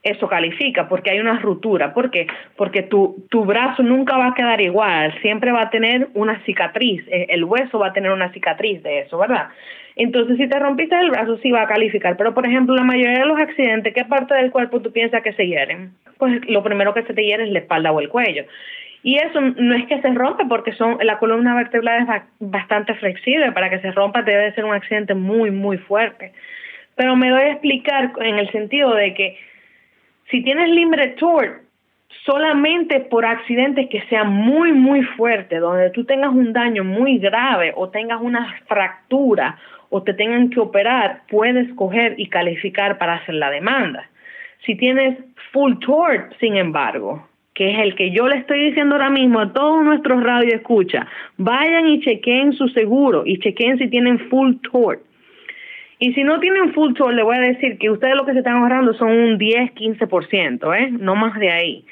eso 0.03 0.27
califica 0.27 0.87
porque 0.87 1.11
hay 1.11 1.19
una 1.19 1.39
ruptura. 1.39 1.93
¿Por 1.93 2.09
qué? 2.11 2.27
Porque 2.55 2.83
tu, 2.83 3.25
tu 3.29 3.45
brazo 3.45 3.83
nunca 3.83 4.17
va 4.17 4.27
a 4.27 4.33
quedar 4.33 4.61
igual, 4.61 5.13
siempre 5.21 5.51
va 5.51 5.63
a 5.63 5.69
tener 5.69 6.09
una 6.13 6.43
cicatriz, 6.45 7.03
eh, 7.07 7.27
el 7.29 7.43
hueso 7.43 7.79
va 7.79 7.87
a 7.87 7.93
tener 7.93 8.11
una 8.11 8.31
cicatriz 8.31 8.81
de 8.83 9.01
eso, 9.01 9.17
¿verdad? 9.17 9.49
Entonces, 9.95 10.37
si 10.37 10.47
te 10.47 10.57
rompiste 10.57 10.95
el 10.97 11.09
brazo, 11.09 11.37
sí 11.39 11.51
va 11.51 11.63
a 11.63 11.67
calificar. 11.67 12.15
Pero, 12.15 12.33
por 12.33 12.45
ejemplo, 12.45 12.73
la 12.73 12.83
mayoría 12.83 13.19
de 13.19 13.25
los 13.25 13.37
accidentes, 13.37 13.93
¿qué 13.93 14.05
parte 14.05 14.33
del 14.33 14.49
cuerpo 14.49 14.81
tú 14.81 14.93
piensas 14.93 15.21
que 15.21 15.33
se 15.33 15.45
hieren? 15.45 15.91
Pues 16.17 16.39
lo 16.47 16.63
primero 16.63 16.93
que 16.93 17.03
se 17.03 17.13
te 17.13 17.25
hiere 17.25 17.43
es 17.43 17.51
la 17.51 17.59
espalda 17.59 17.91
o 17.91 17.99
el 17.99 18.07
cuello. 18.07 18.45
Y 19.03 19.17
eso 19.17 19.41
no 19.41 19.75
es 19.75 19.85
que 19.87 20.01
se 20.01 20.09
rompe 20.13 20.45
porque 20.45 20.71
son 20.73 20.97
la 21.01 21.19
columna 21.19 21.53
vertebral 21.53 22.03
es 22.03 22.23
bastante 22.39 22.93
flexible. 22.95 23.51
Para 23.51 23.69
que 23.69 23.79
se 23.79 23.91
rompa 23.91 24.21
debe 24.21 24.53
ser 24.53 24.63
un 24.63 24.73
accidente 24.73 25.15
muy, 25.15 25.51
muy 25.51 25.77
fuerte. 25.77 26.31
Pero 26.95 27.17
me 27.17 27.29
doy 27.29 27.41
a 27.41 27.51
explicar 27.51 28.13
en 28.21 28.39
el 28.39 28.49
sentido 28.51 28.93
de 28.95 29.13
que 29.13 29.37
si 30.29 30.43
tienes 30.43 30.69
limbre 30.69 31.09
tort, 31.19 31.63
solamente 32.25 32.99
por 32.99 33.25
accidentes 33.25 33.87
que 33.89 34.01
sean 34.09 34.31
muy, 34.31 34.71
muy 34.73 35.01
fuertes, 35.01 35.59
donde 35.59 35.89
tú 35.91 36.05
tengas 36.05 36.31
un 36.31 36.53
daño 36.53 36.83
muy 36.83 37.17
grave 37.17 37.73
o 37.75 37.89
tengas 37.89 38.21
una 38.21 38.55
fractura 38.67 39.57
o 39.89 40.03
te 40.03 40.13
tengan 40.13 40.49
que 40.49 40.59
operar, 40.59 41.21
puedes 41.29 41.73
coger 41.73 42.15
y 42.17 42.27
calificar 42.27 42.97
para 42.97 43.15
hacer 43.15 43.35
la 43.35 43.49
demanda. 43.49 44.07
Si 44.65 44.75
tienes 44.75 45.17
full 45.51 45.79
tort, 45.79 46.33
sin 46.39 46.57
embargo, 46.57 47.27
que 47.55 47.71
es 47.71 47.79
el 47.79 47.95
que 47.95 48.11
yo 48.11 48.27
le 48.27 48.37
estoy 48.37 48.67
diciendo 48.67 48.95
ahora 48.95 49.09
mismo 49.09 49.39
a 49.39 49.51
todos 49.51 49.83
nuestros 49.83 50.23
radio 50.23 50.55
escucha, 50.55 51.07
vayan 51.37 51.87
y 51.87 52.01
chequen 52.01 52.53
su 52.53 52.67
seguro 52.69 53.23
y 53.25 53.39
chequen 53.39 53.77
si 53.79 53.87
tienen 53.87 54.19
full 54.29 54.55
tort. 54.71 55.01
Y 55.99 56.13
si 56.13 56.23
no 56.23 56.39
tienen 56.39 56.73
full 56.73 56.93
tort, 56.93 57.13
le 57.13 57.23
voy 57.23 57.35
a 57.35 57.41
decir 57.41 57.77
que 57.77 57.89
ustedes 57.89 58.15
lo 58.15 58.25
que 58.25 58.31
se 58.31 58.39
están 58.39 58.55
ahorrando 58.55 58.93
son 58.93 59.11
un 59.11 59.37
10, 59.37 59.73
15%, 59.73 60.77
¿eh? 60.77 60.91
No 60.91 61.15
más 61.15 61.37
de 61.37 61.51
ahí. 61.51 61.85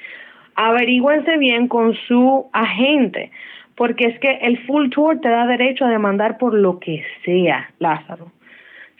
Averigüense 0.55 1.37
bien 1.37 1.67
con 1.67 1.93
su 2.07 2.49
agente, 2.53 3.31
porque 3.75 4.05
es 4.05 4.19
que 4.19 4.39
el 4.41 4.65
full 4.65 4.89
tour 4.89 5.19
te 5.19 5.29
da 5.29 5.45
derecho 5.45 5.85
a 5.85 5.89
demandar 5.89 6.37
por 6.37 6.53
lo 6.53 6.79
que 6.79 7.03
sea, 7.25 7.69
Lázaro. 7.79 8.31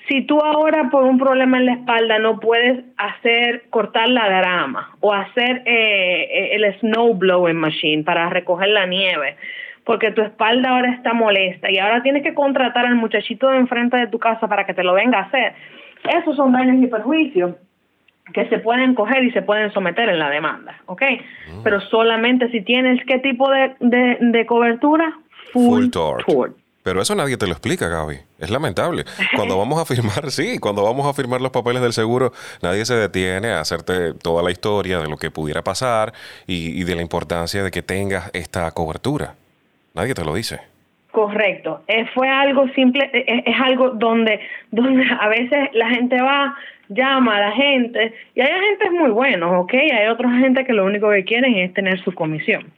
Si 0.09 0.21
tú 0.21 0.39
ahora 0.39 0.89
por 0.89 1.03
un 1.03 1.17
problema 1.17 1.57
en 1.57 1.65
la 1.65 1.73
espalda 1.73 2.19
no 2.19 2.39
puedes 2.39 2.83
hacer 2.97 3.63
cortar 3.69 4.09
la 4.09 4.27
grama 4.27 4.95
o 5.01 5.13
hacer 5.13 5.63
eh, 5.65 6.49
el 6.53 6.79
snow 6.79 7.13
blowing 7.13 7.57
machine 7.57 8.03
para 8.03 8.29
recoger 8.29 8.69
la 8.69 8.85
nieve, 8.85 9.35
porque 9.88 10.12
tu 10.12 10.21
espalda 10.21 10.71
ahora 10.71 10.91
está 10.91 11.13
molesta 11.13 11.71
y 11.71 11.78
ahora 11.80 12.04
tienes 12.04 12.21
que 12.21 12.34
contratar 12.34 12.86
al 12.86 12.95
muchachito 12.95 13.50
de 13.50 13.58
enfrente 13.58 13.95
de 13.95 14.08
tu 14.08 14.19
casa 14.19 14.45
para 14.45 14.65
que 14.65 14.73
te 14.73 14.84
lo 14.84 14.93
venga 14.93 15.19
a 15.19 15.21
hacer. 15.21 15.54
Esos 16.21 16.36
son 16.36 16.52
daños 16.52 16.84
y 16.84 16.88
perjuicios 16.88 17.56
que 18.34 18.50
se 18.50 18.60
pueden 18.60 18.95
coger 18.95 19.23
y 19.23 19.32
se 19.32 19.41
pueden 19.41 19.71
someter 19.71 20.10
en 20.10 20.19
la 20.19 20.30
demanda, 20.30 20.76
¿ok? 20.88 21.02
Mm. 21.54 21.63
Pero 21.63 21.80
solamente 21.80 22.52
si 22.52 22.62
tienes 22.62 23.02
qué 23.06 23.19
tipo 23.19 23.50
de, 23.50 23.78
de, 24.19 24.45
cobertura, 24.45 25.17
full, 25.54 25.88
full 26.26 26.50
Pero 26.84 27.02
eso 27.02 27.15
nadie 27.15 27.38
te 27.38 27.45
lo 27.47 27.54
explica, 27.54 27.88
Gaby. 27.88 28.17
Es 28.39 28.50
lamentable. 28.50 29.06
Cuando 29.38 29.58
vamos 29.58 29.82
a 29.82 29.86
firmar, 29.86 30.32
sí, 30.32 30.60
cuando 30.60 30.84
vamos 30.84 31.08
a 31.08 31.13
firmar 31.13 31.39
los 31.39 31.52
papeles 31.52 31.82
del 31.82 31.93
seguro, 31.93 32.34
nadie 32.62 32.84
se 32.84 32.95
detiene 32.95 33.52
a 33.52 33.62
hacerte 33.62 34.13
toda 34.15 34.43
la 34.43 34.52
historia 34.52 35.00
de 35.00 35.08
lo 35.08 35.15
que 35.15 35.32
pudiera 35.32 35.63
pasar 35.63 36.12
y, 36.45 36.78
y 36.78 36.84
de 36.84 36.95
la 36.95 37.02
importancia 37.02 37.63
de 37.63 37.71
que 37.71 37.82
tengas 37.82 38.30
esta 38.34 38.69
cobertura. 38.71 39.36
Nadie 39.97 40.13
te 40.13 40.23
lo 40.23 40.36
dice. 40.36 40.60
Correcto. 41.10 41.81
Eh, 41.88 42.05
fue 42.13 42.29
algo 42.29 42.67
simple, 42.75 43.10
eh, 43.12 43.25
eh, 43.27 43.43
es, 43.47 43.60
algo 43.60 43.89
donde, 43.89 44.39
donde 44.71 45.03
a 45.19 45.27
veces 45.27 45.69
la 45.73 45.89
gente 45.89 46.21
va, 46.21 46.55
llama 46.89 47.38
a 47.38 47.39
la 47.39 47.51
gente, 47.51 48.13
y 48.36 48.41
hay 48.41 48.51
agentes 48.51 48.91
muy 48.91 49.10
buenos, 49.10 49.51
¿ok? 49.55 49.73
Hay 49.73 50.07
otra 50.07 50.29
gente 50.38 50.63
que 50.65 50.73
lo 50.73 50.86
único 50.86 51.10
que 51.10 51.25
quieren 51.25 51.55
es 51.55 51.73
tener 51.73 51.99
su 52.03 52.13
comisión. 52.13 52.71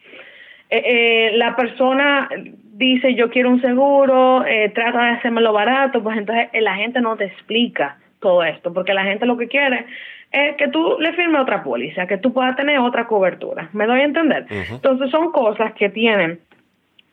la 0.71 1.55
persona 1.57 2.29
dice, 2.77 3.13
yo 3.15 3.29
quiero 3.29 3.49
un 3.49 3.61
seguro, 3.61 4.45
trata 4.73 5.03
de 5.03 5.09
hacérmelo 5.11 5.51
barato, 5.51 6.01
pues 6.01 6.17
entonces 6.17 6.47
la 6.53 6.75
gente 6.75 7.01
no 7.01 7.17
te 7.17 7.25
explica 7.25 7.97
todo 8.21 8.43
esto, 8.43 8.73
porque 8.73 8.93
la 8.93 9.03
gente 9.03 9.25
lo 9.25 9.37
que 9.37 9.47
quiere 9.47 9.85
es 10.31 10.55
que 10.55 10.69
tú 10.69 10.95
le 10.99 11.11
firmes 11.13 11.41
otra 11.41 11.61
póliza, 11.63 12.07
que 12.07 12.17
tú 12.17 12.31
puedas 12.31 12.55
tener 12.55 12.79
otra 12.79 13.05
cobertura. 13.05 13.69
¿Me 13.73 13.85
doy 13.85 13.99
a 13.99 14.05
entender? 14.05 14.45
Entonces 14.49 15.11
son 15.11 15.31
cosas 15.31 15.73
que 15.73 15.89
tienen 15.89 16.39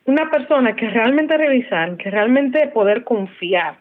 una 0.06 0.30
persona 0.30 0.74
que 0.76 0.88
realmente 0.88 1.36
revisar, 1.36 1.96
que 1.96 2.10
realmente 2.10 2.68
poder 2.68 3.04
confiar 3.04 3.74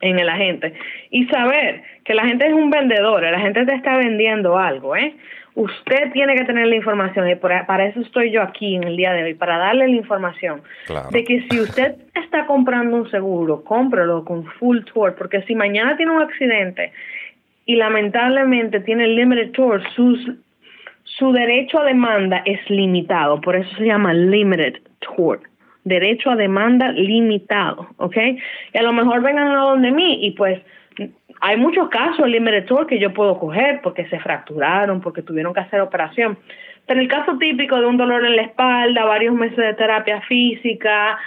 en 0.00 0.18
el 0.18 0.28
agente 0.28 0.72
y 1.10 1.26
saber 1.26 1.82
que 2.04 2.14
la 2.14 2.26
gente 2.26 2.46
es 2.46 2.54
un 2.54 2.70
vendedor, 2.70 3.22
la 3.22 3.40
gente 3.40 3.66
te 3.66 3.74
está 3.74 3.96
vendiendo 3.96 4.56
algo, 4.56 4.96
¿eh? 4.96 5.14
Usted 5.56 6.12
tiene 6.12 6.36
que 6.36 6.44
tener 6.44 6.68
la 6.68 6.76
información 6.76 7.28
y 7.28 7.34
para 7.34 7.84
eso 7.84 8.00
estoy 8.00 8.30
yo 8.30 8.40
aquí 8.40 8.76
en 8.76 8.84
el 8.84 8.96
día 8.96 9.12
de 9.12 9.24
hoy, 9.24 9.34
para 9.34 9.58
darle 9.58 9.88
la 9.88 9.96
información 9.96 10.62
de 11.10 11.24
que 11.24 11.44
si 11.50 11.60
usted 11.60 11.96
está 12.14 12.46
comprando 12.46 12.96
un 12.96 13.10
seguro, 13.10 13.64
cómprelo 13.64 14.24
con 14.24 14.44
full 14.44 14.78
tour, 14.84 15.16
porque 15.16 15.42
si 15.42 15.56
mañana 15.56 15.96
tiene 15.96 16.12
un 16.12 16.22
accidente 16.22 16.92
y 17.66 17.74
lamentablemente 17.74 18.80
tiene 18.80 19.08
limited 19.08 19.50
tour, 19.50 19.82
sus, 19.96 20.30
su 21.02 21.32
derecho 21.32 21.80
a 21.80 21.84
demanda 21.84 22.42
es 22.44 22.60
limitado, 22.70 23.40
por 23.40 23.56
eso 23.56 23.74
se 23.76 23.86
llama 23.86 24.14
limited 24.14 24.76
tort, 25.00 25.42
derecho 25.84 26.30
a 26.30 26.36
demanda 26.36 26.92
limitado, 26.92 27.88
¿ok? 27.96 28.16
Y 28.72 28.78
a 28.78 28.82
lo 28.82 28.92
mejor 28.92 29.22
vengan 29.22 29.48
a 29.48 29.60
donde 29.60 29.90
mí 29.90 30.18
y 30.26 30.32
pues 30.32 30.60
hay 31.40 31.56
muchos 31.56 31.88
casos 31.88 32.28
limited 32.28 32.66
tort 32.66 32.88
que 32.88 32.98
yo 32.98 33.14
puedo 33.14 33.38
coger 33.38 33.80
porque 33.82 34.06
se 34.08 34.18
fracturaron, 34.20 35.00
porque 35.00 35.22
tuvieron 35.22 35.54
que 35.54 35.60
hacer 35.60 35.80
operación. 35.80 36.38
Pero 36.86 37.00
el 37.00 37.08
caso 37.08 37.38
típico 37.38 37.80
de 37.80 37.86
un 37.86 37.96
dolor 37.96 38.26
en 38.26 38.36
la 38.36 38.42
espalda, 38.42 39.04
varios 39.04 39.34
meses 39.34 39.56
de 39.56 39.74
terapia 39.74 40.20
física, 40.22 41.18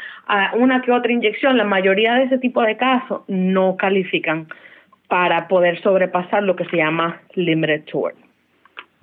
una 0.54 0.82
que 0.82 0.92
otra 0.92 1.12
inyección, 1.12 1.58
la 1.58 1.64
mayoría 1.64 2.16
de 2.16 2.24
ese 2.26 2.38
tipo 2.38 2.62
de 2.62 2.78
casos 2.78 3.22
no 3.28 3.76
califican 3.78 4.48
para 5.08 5.48
poder 5.48 5.82
sobrepasar 5.82 6.44
lo 6.44 6.56
que 6.56 6.66
se 6.66 6.78
llama 6.78 7.22
limited 7.36 7.84
tort. 7.86 8.16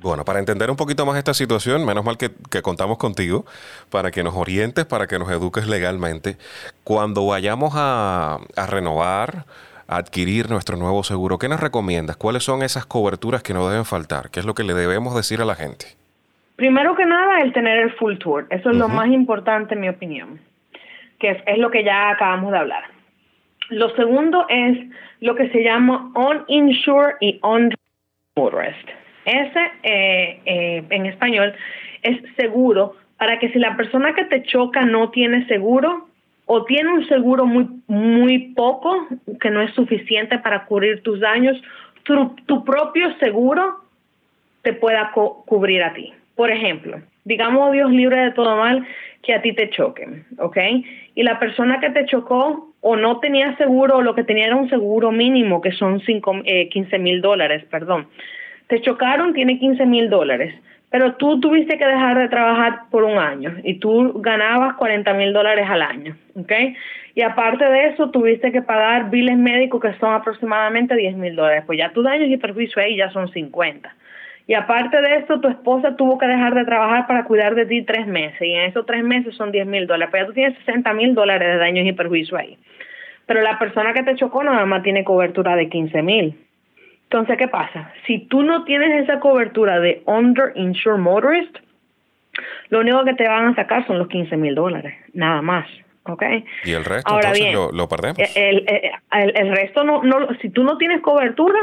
Bueno, 0.01 0.25
para 0.25 0.39
entender 0.39 0.71
un 0.71 0.77
poquito 0.77 1.05
más 1.05 1.19
esta 1.19 1.35
situación, 1.35 1.85
menos 1.85 2.05
mal 2.05 2.17
que, 2.17 2.31
contamos 2.63 2.97
contigo 2.97 3.45
para 3.91 4.11
que 4.11 4.23
nos 4.23 4.35
orientes, 4.35 4.87
para 4.87 5.07
que 5.07 5.19
nos 5.19 5.31
eduques 5.31 5.69
legalmente. 5.69 6.37
Cuando 6.85 7.27
vayamos 7.27 7.75
a, 7.77 8.39
renovar, 8.71 9.45
a 9.87 9.97
adquirir 9.97 10.49
nuestro 10.49 10.79
nuevo 10.79 11.05
seguro, 11.05 11.39
¿qué 11.39 11.49
nos 11.49 11.61
recomiendas? 11.61 12.17
¿Cuáles 12.17 12.45
son 12.45 12.63
esas 12.63 12.87
coberturas 12.87 13.43
que 13.43 13.53
no 13.53 13.69
deben 13.69 13.85
faltar? 13.85 14.31
¿Qué 14.31 14.41
es 14.41 14.47
lo 14.47 14.55
que 14.55 14.65
le 14.65 14.73
debemos 14.73 15.15
decir 15.15 15.43
a 15.43 15.45
la 15.45 15.55
gente? 15.55 15.87
Primero 16.57 16.97
que 16.97 17.05
nada, 17.05 17.41
el 17.41 17.53
tener 17.53 17.79
el 17.79 17.93
full 17.93 18.17
tour. 18.17 18.47
Eso 18.49 18.71
es 18.71 18.77
lo 18.77 18.89
más 18.89 19.09
importante, 19.09 19.75
en 19.75 19.81
mi 19.81 19.89
opinión, 19.91 20.41
que 21.19 21.33
es, 21.33 21.43
es 21.47 21.59
lo 21.59 21.71
que 21.71 21.85
ya 21.85 22.11
acabamos 22.11 22.53
de 22.53 22.59
hablar. 22.59 22.85
Lo 23.69 23.95
segundo 23.97 24.47
es 24.49 24.79
lo 25.21 25.35
que 25.35 25.51
se 25.51 25.63
llama 25.63 26.11
uninsured 26.15 27.17
y 27.21 27.39
on 27.43 27.71
motorist. 28.35 29.00
Ese, 29.25 29.61
eh, 29.83 30.41
eh, 30.45 30.85
en 30.91 31.07
español, 31.07 31.55
es 32.03 32.19
seguro 32.37 32.97
para 33.19 33.39
que 33.39 33.51
si 33.51 33.59
la 33.59 33.77
persona 33.77 34.15
que 34.15 34.25
te 34.25 34.43
choca 34.45 34.87
no 34.87 35.11
tiene 35.11 35.47
seguro 35.47 36.09
o 36.47 36.65
tiene 36.65 36.91
un 36.91 37.07
seguro 37.07 37.47
muy, 37.47 37.69
muy 37.87 38.55
poco, 38.55 39.07
que 39.41 39.51
no 39.51 39.61
es 39.61 39.73
suficiente 39.75 40.39
para 40.39 40.65
cubrir 40.65 41.03
tus 41.03 41.21
daños, 41.21 41.61
tu, 42.03 42.65
propio 42.65 43.15
seguro 43.19 43.85
te 44.63 44.73
pueda 44.73 45.13
cubrir 45.13 45.83
a 45.83 45.93
ti. 45.93 46.13
Por 46.35 46.51
ejemplo, 46.51 47.01
digamos 47.25 47.71
Dios 47.73 47.93
libre 47.93 48.21
de 48.21 48.31
todo 48.33 48.57
mal 48.57 48.87
que 49.23 49.35
a 49.35 49.43
ti 49.43 49.53
te 49.53 49.69
choquen, 49.71 50.25
¿ok? 50.39 50.57
Y 51.15 51.23
la 51.23 51.39
persona 51.39 51.79
que 51.79 51.91
te 51.91 52.07
chocó 52.07 52.73
o 52.81 52.97
no 52.97 53.21
tenía 53.21 53.55
seguro 53.59 53.99
o 53.99 54.03
lo 54.03 54.15
que 54.15 54.25
tenía 54.25 54.47
era 54.47 54.57
un 54.57 54.71
seguro 54.71 55.13
mínimo, 55.13 55.61
que 55.61 55.73
son 55.73 56.01
cinco, 56.01 56.41
eh, 56.45 56.71
15 56.71 56.99
mil 56.99 57.21
dólares, 57.21 57.65
perdón 57.71 58.09
te 58.71 58.81
chocaron, 58.81 59.35
tiene 59.35 59.59
15 59.59 59.85
mil 59.85 60.09
dólares, 60.09 60.55
pero 60.91 61.17
tú 61.17 61.41
tuviste 61.41 61.77
que 61.77 61.85
dejar 61.85 62.17
de 62.17 62.29
trabajar 62.29 62.83
por 62.91 63.03
un 63.03 63.19
año 63.19 63.57
y 63.65 63.81
tú 63.81 64.23
ganabas 64.23 64.75
40 64.75 65.13
mil 65.15 65.33
dólares 65.33 65.67
al 65.69 65.83
año, 65.83 66.17
¿ok? 66.37 66.53
Y 67.17 67.23
aparte 67.23 67.65
de 67.65 67.89
eso, 67.89 68.11
tuviste 68.11 68.53
que 68.53 68.63
pagar 68.63 69.11
biles 69.11 69.37
médicos 69.37 69.83
que 69.83 69.93
son 69.99 70.15
aproximadamente 70.15 70.95
10 70.95 71.17
mil 71.17 71.35
dólares, 71.35 71.65
pues 71.67 71.79
ya 71.79 71.93
tus 71.93 72.05
daños 72.05 72.29
y 72.29 72.37
perjuicio 72.37 72.81
ahí 72.81 72.97
ya 72.97 73.11
son 73.11 73.29
50. 73.29 73.93
Y 74.47 74.55
aparte 74.55 75.01
de 75.03 75.17
eso, 75.17 75.41
tu 75.41 75.49
esposa 75.49 75.97
tuvo 75.97 76.17
que 76.17 76.29
dejar 76.29 76.55
de 76.55 76.65
trabajar 76.65 77.09
para 77.09 77.25
cuidar 77.25 77.57
de 77.57 77.67
ti 77.67 77.83
tres 77.83 78.07
meses, 78.07 78.41
y 78.41 78.53
en 78.53 78.67
esos 78.71 78.87
tres 78.87 79.03
meses 79.03 79.35
son 79.35 79.51
10 79.51 79.67
mil 79.67 79.89
dólares, 79.89 80.11
pues 80.13 80.23
ya 80.23 80.27
tú 80.29 80.33
tienes 80.33 80.57
60 80.59 80.93
mil 80.95 81.17
dólares 81.17 81.49
de 81.49 81.59
daños 81.59 81.87
y 81.87 81.93
perjuicio 81.93 82.37
ahí. 82.39 82.57
Pero 83.27 83.43
la 83.43 83.59
persona 83.59 83.93
que 83.93 84.05
te 84.05 84.15
chocó 84.15 84.45
nada 84.45 84.65
más 84.65 84.85
tiene 84.85 85.03
cobertura 85.03 85.57
de 85.57 85.69
15 85.69 86.03
mil. 86.03 86.37
Entonces, 87.13 87.39
¿qué 87.39 87.49
pasa? 87.49 87.93
Si 88.07 88.21
tú 88.21 88.45
no 88.45 88.63
tienes 88.63 89.03
esa 89.03 89.19
cobertura 89.19 89.81
de 89.81 90.01
underinsured 90.07 91.01
motorist, 91.01 91.57
lo 92.69 92.79
único 92.81 93.05
que 93.05 93.15
te 93.15 93.29
van 93.29 93.49
a 93.49 93.55
sacar 93.57 93.85
son 93.89 93.99
los 93.99 94.07
15 94.07 94.37
mil 94.37 94.55
dólares, 94.55 94.95
nada 95.13 95.43
más. 95.43 95.67
¿ok? 96.05 96.23
Y 96.65 96.71
el 96.71 96.85
resto 96.85 97.11
Ahora 97.11 97.33
bien, 97.33 97.53
lo, 97.53 97.89
perdemos. 97.89 98.17
El, 98.37 98.65
el, 99.11 99.37
el, 99.37 99.57
resto 99.57 99.83
no, 99.83 100.05
no, 100.05 100.29
si 100.41 100.51
tú 100.51 100.63
no 100.63 100.79
tienes 100.79 101.01
cobertura, 101.01 101.59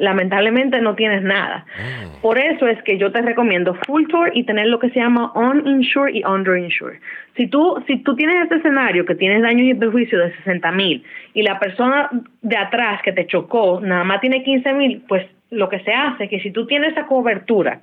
lamentablemente 0.00 0.80
no 0.80 0.94
tienes 0.96 1.22
nada. 1.22 1.66
Mm. 1.76 2.20
Por 2.22 2.38
eso 2.38 2.66
es 2.66 2.82
que 2.82 2.98
yo 2.98 3.12
te 3.12 3.22
recomiendo 3.22 3.74
full 3.86 4.06
tour 4.08 4.32
y 4.34 4.44
tener 4.44 4.66
lo 4.66 4.78
que 4.78 4.90
se 4.90 4.98
llama 4.98 5.32
uninsured 5.34 6.14
y 6.14 6.24
underinsured. 6.24 6.98
Si 7.36 7.46
tú, 7.46 7.82
si 7.86 7.98
tú 7.98 8.16
tienes 8.16 8.42
este 8.42 8.56
escenario 8.56 9.04
que 9.04 9.14
tienes 9.14 9.42
daños 9.42 9.66
y 9.68 9.74
perjuicios 9.74 10.24
de 10.24 10.36
60 10.36 10.72
mil 10.72 11.04
y 11.34 11.42
la 11.42 11.58
persona 11.58 12.10
de 12.42 12.56
atrás 12.56 13.00
que 13.02 13.12
te 13.12 13.26
chocó 13.26 13.80
nada 13.80 14.02
más 14.04 14.20
tiene 14.20 14.42
15 14.42 14.72
mil, 14.72 15.02
pues 15.06 15.26
lo 15.50 15.68
que 15.68 15.80
se 15.80 15.92
hace 15.92 16.24
es 16.24 16.30
que 16.30 16.40
si 16.40 16.50
tú 16.50 16.66
tienes 16.66 16.92
esa 16.92 17.06
cobertura, 17.06 17.80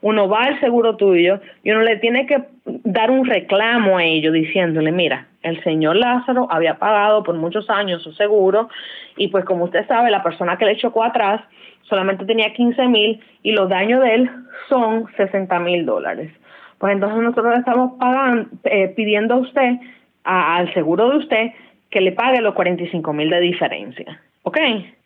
uno 0.00 0.28
va 0.28 0.44
al 0.44 0.60
seguro 0.60 0.96
tuyo 0.96 1.40
y 1.62 1.70
uno 1.70 1.82
le 1.82 1.96
tiene 1.96 2.26
que 2.26 2.44
dar 2.64 3.10
un 3.10 3.26
reclamo 3.26 3.98
a 3.98 4.04
ellos 4.04 4.32
diciéndole, 4.32 4.92
mira, 4.92 5.26
el 5.42 5.62
señor 5.64 5.96
Lázaro 5.96 6.48
había 6.50 6.78
pagado 6.78 7.22
por 7.22 7.34
muchos 7.34 7.68
años 7.70 8.02
su 8.02 8.12
seguro 8.12 8.68
y 9.16 9.28
pues 9.28 9.44
como 9.44 9.64
usted 9.64 9.86
sabe, 9.86 10.10
la 10.10 10.22
persona 10.22 10.56
que 10.56 10.66
le 10.66 10.76
chocó 10.76 11.04
atrás 11.04 11.40
solamente 11.82 12.24
tenía 12.24 12.52
15 12.52 12.86
mil 12.88 13.20
y 13.42 13.52
los 13.52 13.68
daños 13.68 14.02
de 14.02 14.14
él 14.14 14.30
son 14.68 15.06
60 15.16 15.58
mil 15.60 15.86
dólares. 15.86 16.30
Pues 16.78 16.92
entonces 16.92 17.18
nosotros 17.20 17.54
le 17.54 17.60
estamos 17.60 17.92
pagando, 17.98 18.48
eh, 18.64 18.88
pidiendo 18.94 19.34
a 19.34 19.38
usted, 19.38 19.78
al 20.24 20.72
seguro 20.74 21.10
de 21.10 21.16
usted, 21.16 21.52
que 21.90 22.00
le 22.00 22.12
pague 22.12 22.40
los 22.40 22.54
45 22.54 23.12
mil 23.12 23.30
de 23.30 23.40
diferencia. 23.40 24.20
¿Ok? 24.42 24.58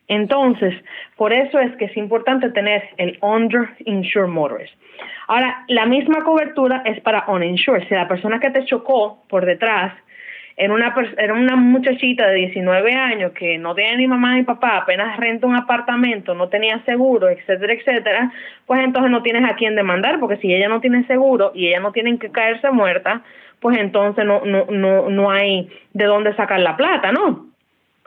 Entonces, 0.07 0.73
por 1.15 1.31
eso 1.33 1.59
es 1.59 1.75
que 1.77 1.85
es 1.85 1.97
importante 1.97 2.49
tener 2.49 2.83
el 2.97 3.17
underinsured 3.21 4.27
motorist. 4.27 4.73
Ahora, 5.27 5.63
la 5.69 5.85
misma 5.85 6.23
cobertura 6.23 6.81
es 6.85 6.99
para 7.01 7.25
uninsured. 7.27 7.87
Si 7.87 7.95
la 7.95 8.07
persona 8.07 8.39
que 8.39 8.51
te 8.51 8.65
chocó 8.65 9.23
por 9.29 9.45
detrás 9.45 9.93
era 10.55 10.73
una, 10.73 10.93
una 11.33 11.55
muchachita 11.55 12.27
de 12.27 12.35
19 12.35 12.93
años 12.93 13.31
que 13.31 13.57
no 13.57 13.73
tenía 13.73 13.95
ni 13.97 14.07
mamá 14.07 14.35
ni 14.35 14.43
papá, 14.43 14.77
apenas 14.77 15.17
renta 15.17 15.47
un 15.47 15.55
apartamento, 15.55 16.35
no 16.35 16.49
tenía 16.49 16.83
seguro, 16.85 17.29
etcétera, 17.29 17.73
etcétera, 17.73 18.31
pues 18.67 18.83
entonces 18.83 19.09
no 19.09 19.23
tienes 19.23 19.49
a 19.49 19.55
quién 19.55 19.75
demandar, 19.75 20.19
porque 20.19 20.37
si 20.37 20.53
ella 20.53 20.69
no 20.69 20.79
tiene 20.79 21.07
seguro 21.07 21.51
y 21.55 21.69
ella 21.69 21.79
no 21.79 21.91
tiene 21.91 22.19
que 22.19 22.29
caerse 22.29 22.69
muerta, 22.69 23.23
pues 23.61 23.79
entonces 23.79 24.25
no, 24.25 24.41
no, 24.45 24.65
no, 24.69 25.09
no 25.09 25.31
hay 25.31 25.69
de 25.93 26.05
dónde 26.05 26.35
sacar 26.35 26.59
la 26.59 26.77
plata, 26.77 27.11
¿no? 27.11 27.52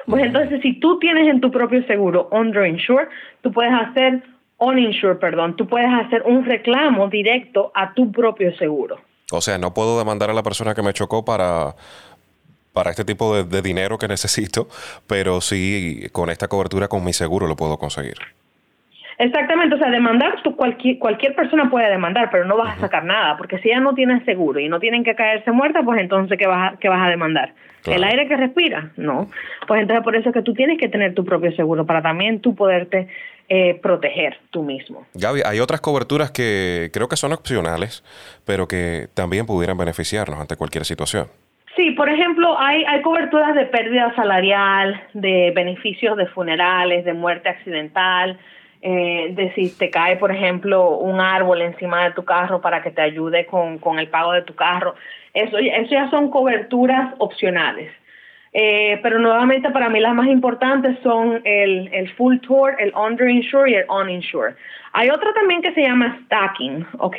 Pues 0.06 0.24
entonces, 0.24 0.60
si 0.62 0.78
tú 0.78 0.98
tienes 0.98 1.28
en 1.28 1.40
tu 1.40 1.50
propio 1.50 1.84
seguro 1.86 2.28
underinsured, 2.30 3.08
tú 3.42 3.52
puedes 3.52 3.72
hacer 3.72 4.22
uninsured, 4.58 5.18
perdón, 5.18 5.56
tú 5.56 5.66
puedes 5.66 5.90
hacer 5.92 6.22
un 6.22 6.44
reclamo 6.44 7.08
directo 7.08 7.72
a 7.74 7.92
tu 7.92 8.12
propio 8.12 8.56
seguro. 8.56 9.00
O 9.32 9.40
sea, 9.40 9.58
no 9.58 9.74
puedo 9.74 9.98
demandar 9.98 10.30
a 10.30 10.34
la 10.34 10.42
persona 10.42 10.74
que 10.74 10.82
me 10.82 10.92
chocó 10.92 11.24
para, 11.24 11.74
para 12.72 12.90
este 12.90 13.04
tipo 13.04 13.34
de, 13.34 13.44
de 13.44 13.62
dinero 13.62 13.98
que 13.98 14.06
necesito, 14.06 14.68
pero 15.06 15.40
sí 15.40 16.06
con 16.12 16.30
esta 16.30 16.46
cobertura 16.46 16.88
con 16.88 17.04
mi 17.04 17.12
seguro 17.12 17.46
lo 17.46 17.56
puedo 17.56 17.76
conseguir. 17.76 18.16
Exactamente, 19.18 19.76
o 19.76 19.78
sea, 19.78 19.90
demandar, 19.90 20.42
tú, 20.42 20.54
cualquier, 20.56 20.98
cualquier 20.98 21.34
persona 21.34 21.70
puede 21.70 21.88
demandar, 21.88 22.28
pero 22.30 22.44
no 22.44 22.56
vas 22.56 22.76
a 22.76 22.80
sacar 22.80 23.04
nada, 23.04 23.36
porque 23.38 23.58
si 23.58 23.68
ella 23.68 23.80
no 23.80 23.94
tiene 23.94 24.22
seguro 24.24 24.60
y 24.60 24.68
no 24.68 24.78
tienen 24.78 25.04
que 25.04 25.14
caerse 25.14 25.52
muerta, 25.52 25.82
pues 25.82 26.00
entonces, 26.00 26.38
¿qué 26.38 26.46
vas 26.46 26.74
a, 26.74 26.76
qué 26.78 26.88
vas 26.88 27.06
a 27.06 27.10
demandar? 27.10 27.54
¿El 27.86 28.04
aire 28.04 28.26
que 28.26 28.36
respira? 28.36 28.90
No. 28.96 29.30
Pues 29.66 29.80
entonces, 29.80 30.02
por 30.02 30.16
eso 30.16 30.30
es 30.30 30.34
que 30.34 30.42
tú 30.42 30.54
tienes 30.54 30.78
que 30.78 30.88
tener 30.88 31.14
tu 31.14 31.24
propio 31.24 31.52
seguro 31.52 31.86
para 31.86 32.02
también 32.02 32.40
tú 32.40 32.54
poderte 32.54 33.08
eh, 33.48 33.78
proteger 33.80 34.38
tú 34.50 34.64
mismo. 34.64 35.06
Gaby, 35.14 35.42
hay 35.46 35.60
otras 35.60 35.80
coberturas 35.80 36.32
que 36.32 36.90
creo 36.92 37.08
que 37.08 37.16
son 37.16 37.32
opcionales, 37.32 38.02
pero 38.44 38.66
que 38.66 39.06
también 39.14 39.46
pudieran 39.46 39.78
beneficiarnos 39.78 40.40
ante 40.40 40.56
cualquier 40.56 40.84
situación. 40.84 41.28
Sí, 41.76 41.90
por 41.90 42.08
ejemplo, 42.08 42.58
hay, 42.58 42.84
hay 42.84 43.02
coberturas 43.02 43.54
de 43.54 43.66
pérdida 43.66 44.12
salarial, 44.16 45.00
de 45.12 45.52
beneficios 45.54 46.16
de 46.16 46.26
funerales, 46.26 47.04
de 47.04 47.12
muerte 47.12 47.50
accidental, 47.50 48.38
eh, 48.82 49.32
de 49.32 49.52
si 49.54 49.76
te 49.76 49.90
cae, 49.90 50.16
por 50.16 50.30
ejemplo, 50.30 50.98
un 50.98 51.20
árbol 51.20 51.62
encima 51.62 52.04
de 52.04 52.12
tu 52.12 52.24
carro 52.24 52.60
para 52.60 52.82
que 52.82 52.90
te 52.90 53.02
ayude 53.02 53.46
con, 53.46 53.78
con 53.78 53.98
el 53.98 54.08
pago 54.08 54.32
de 54.32 54.42
tu 54.42 54.54
carro. 54.54 54.94
Eso, 55.34 55.58
eso 55.58 55.90
ya 55.90 56.10
son 56.10 56.30
coberturas 56.30 57.14
opcionales. 57.18 57.90
Eh, 58.58 58.98
pero 59.02 59.18
nuevamente 59.18 59.70
para 59.70 59.90
mí 59.90 60.00
las 60.00 60.14
más 60.14 60.28
importantes 60.28 60.96
son 61.02 61.42
el, 61.44 61.90
el 61.92 62.08
full 62.14 62.38
tour, 62.38 62.74
el 62.78 62.90
underinsured 62.94 63.70
y 63.70 63.74
el 63.74 63.84
uninsured. 63.90 64.54
Hay 64.94 65.10
otra 65.10 65.34
también 65.34 65.60
que 65.60 65.74
se 65.74 65.82
llama 65.82 66.18
stacking, 66.24 66.86
¿ok? 66.98 67.16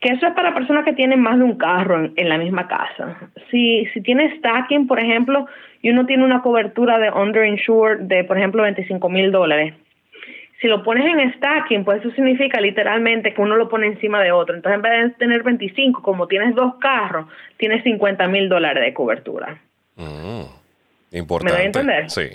Que 0.00 0.10
eso 0.10 0.26
es 0.26 0.34
para 0.34 0.52
personas 0.52 0.84
que 0.84 0.92
tienen 0.92 1.20
más 1.20 1.38
de 1.38 1.44
un 1.44 1.56
carro 1.56 1.98
en, 2.04 2.12
en 2.16 2.28
la 2.28 2.36
misma 2.36 2.68
casa. 2.68 3.16
Si, 3.50 3.86
si 3.94 4.02
tienes 4.02 4.36
stacking, 4.38 4.86
por 4.86 5.00
ejemplo, 5.00 5.46
y 5.80 5.88
uno 5.90 6.04
tiene 6.04 6.24
una 6.24 6.42
cobertura 6.42 6.98
de 6.98 7.10
underinsured 7.10 8.00
de, 8.00 8.24
por 8.24 8.36
ejemplo, 8.36 8.62
25 8.62 9.08
mil 9.08 9.32
dólares, 9.32 9.72
si 10.60 10.66
lo 10.66 10.82
pones 10.82 11.04
en 11.04 11.32
stacking, 11.34 11.84
pues 11.84 12.00
eso 12.00 12.10
significa 12.12 12.60
literalmente 12.60 13.32
que 13.32 13.40
uno 13.40 13.56
lo 13.56 13.68
pone 13.68 13.86
encima 13.86 14.22
de 14.22 14.32
otro. 14.32 14.56
Entonces, 14.56 14.76
en 14.76 14.82
vez 14.82 15.04
de 15.04 15.10
tener 15.18 15.42
25, 15.42 16.02
como 16.02 16.26
tienes 16.26 16.54
dos 16.54 16.74
carros, 16.80 17.26
tienes 17.56 17.84
50 17.84 18.26
mil 18.26 18.48
dólares 18.48 18.84
de 18.84 18.92
cobertura. 18.92 19.60
Mm, 19.96 20.42
importante. 21.12 21.56
¿Me 21.56 21.62
a 21.62 21.66
entender? 21.66 22.10
Sí. 22.10 22.30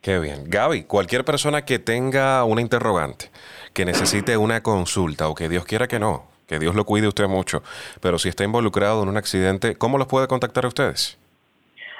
Qué 0.00 0.18
bien. 0.18 0.44
Gaby, 0.46 0.84
cualquier 0.84 1.24
persona 1.24 1.64
que 1.64 1.78
tenga 1.78 2.44
una 2.44 2.60
interrogante, 2.60 3.26
que 3.72 3.84
necesite 3.84 4.36
una 4.36 4.60
consulta 4.60 5.28
o 5.28 5.34
que 5.34 5.48
Dios 5.48 5.64
quiera 5.64 5.86
que 5.86 5.98
no, 5.98 6.24
que 6.46 6.58
Dios 6.58 6.74
lo 6.74 6.84
cuide 6.84 7.06
usted 7.06 7.28
mucho, 7.28 7.62
pero 8.00 8.18
si 8.18 8.28
está 8.28 8.42
involucrado 8.42 9.02
en 9.04 9.08
un 9.08 9.16
accidente, 9.16 9.76
¿cómo 9.76 9.98
los 9.98 10.08
puede 10.08 10.26
contactar 10.26 10.64
a 10.64 10.68
ustedes? 10.68 11.18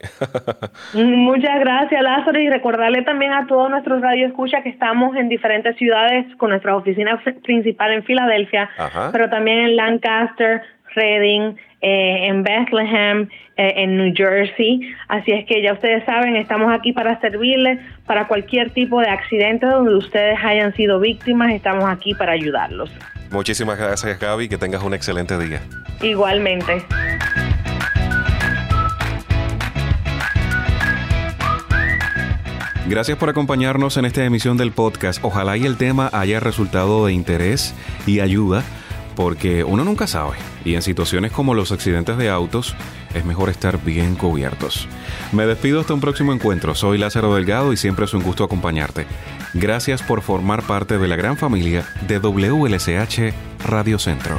Muchas 0.93 1.59
gracias, 1.59 2.01
Lázaro. 2.01 2.39
Y 2.39 2.49
recordarle 2.49 3.03
también 3.03 3.33
a 3.33 3.47
todos 3.47 3.69
nuestros 3.69 4.01
radioescuchas 4.01 4.63
que 4.63 4.69
estamos 4.69 5.15
en 5.15 5.29
diferentes 5.29 5.75
ciudades 5.77 6.25
con 6.37 6.49
nuestra 6.49 6.75
oficina 6.75 7.21
principal 7.43 7.93
en 7.93 8.03
Filadelfia, 8.03 8.69
pero 9.11 9.29
también 9.29 9.59
en 9.59 9.75
Lancaster, 9.75 10.61
Reading, 10.95 11.55
eh, 11.81 12.27
en 12.27 12.43
Bethlehem, 12.43 13.29
eh, 13.55 13.73
en 13.77 13.97
New 13.97 14.13
Jersey. 14.15 14.81
Así 15.07 15.31
es 15.31 15.45
que 15.45 15.61
ya 15.61 15.73
ustedes 15.73 16.03
saben, 16.05 16.35
estamos 16.35 16.73
aquí 16.73 16.91
para 16.91 17.19
servirles 17.19 17.79
para 18.05 18.27
cualquier 18.27 18.71
tipo 18.71 18.99
de 18.99 19.09
accidente 19.09 19.65
donde 19.65 19.95
ustedes 19.95 20.39
hayan 20.43 20.73
sido 20.73 20.99
víctimas, 20.99 21.53
estamos 21.53 21.85
aquí 21.85 22.13
para 22.13 22.33
ayudarlos. 22.33 22.91
Muchísimas 23.31 23.77
gracias 23.77 24.19
Gaby, 24.19 24.49
que 24.49 24.57
tengas 24.57 24.83
un 24.83 24.93
excelente 24.93 25.37
día. 25.37 25.59
Igualmente. 26.01 26.83
Gracias 32.89 33.17
por 33.17 33.29
acompañarnos 33.29 33.97
en 33.97 34.05
esta 34.05 34.23
emisión 34.23 34.55
del 34.55 34.71
podcast. 34.71 35.19
Ojalá 35.21 35.57
y 35.57 35.65
el 35.65 35.75
tema 35.75 36.09
haya 36.13 36.39
resultado 36.39 37.05
de 37.05 37.11
interés 37.11 37.75
y 38.05 38.21
ayuda 38.21 38.63
porque 39.17 39.63
uno 39.63 39.83
nunca 39.83 40.05
sabe 40.05 40.37
y 40.63 40.75
en 40.75 40.83
situaciones 40.83 41.31
como 41.31 41.55
los 41.55 41.71
accidentes 41.71 42.19
de 42.19 42.29
autos 42.29 42.75
es 43.15 43.25
mejor 43.25 43.49
estar 43.49 43.83
bien 43.83 44.15
cubiertos. 44.15 44.87
Me 45.31 45.47
despido 45.47 45.81
hasta 45.81 45.95
un 45.95 46.01
próximo 46.01 46.33
encuentro. 46.33 46.75
Soy 46.75 46.99
Lázaro 46.99 47.33
Delgado 47.33 47.73
y 47.73 47.77
siempre 47.77 48.05
es 48.05 48.13
un 48.13 48.21
gusto 48.21 48.43
acompañarte. 48.43 49.07
Gracias 49.55 50.03
por 50.03 50.21
formar 50.21 50.61
parte 50.61 50.99
de 50.99 51.07
la 51.07 51.15
gran 51.15 51.35
familia 51.35 51.83
de 52.07 52.19
WLSH 52.19 53.33
Radio 53.65 53.97
Centro. 53.97 54.37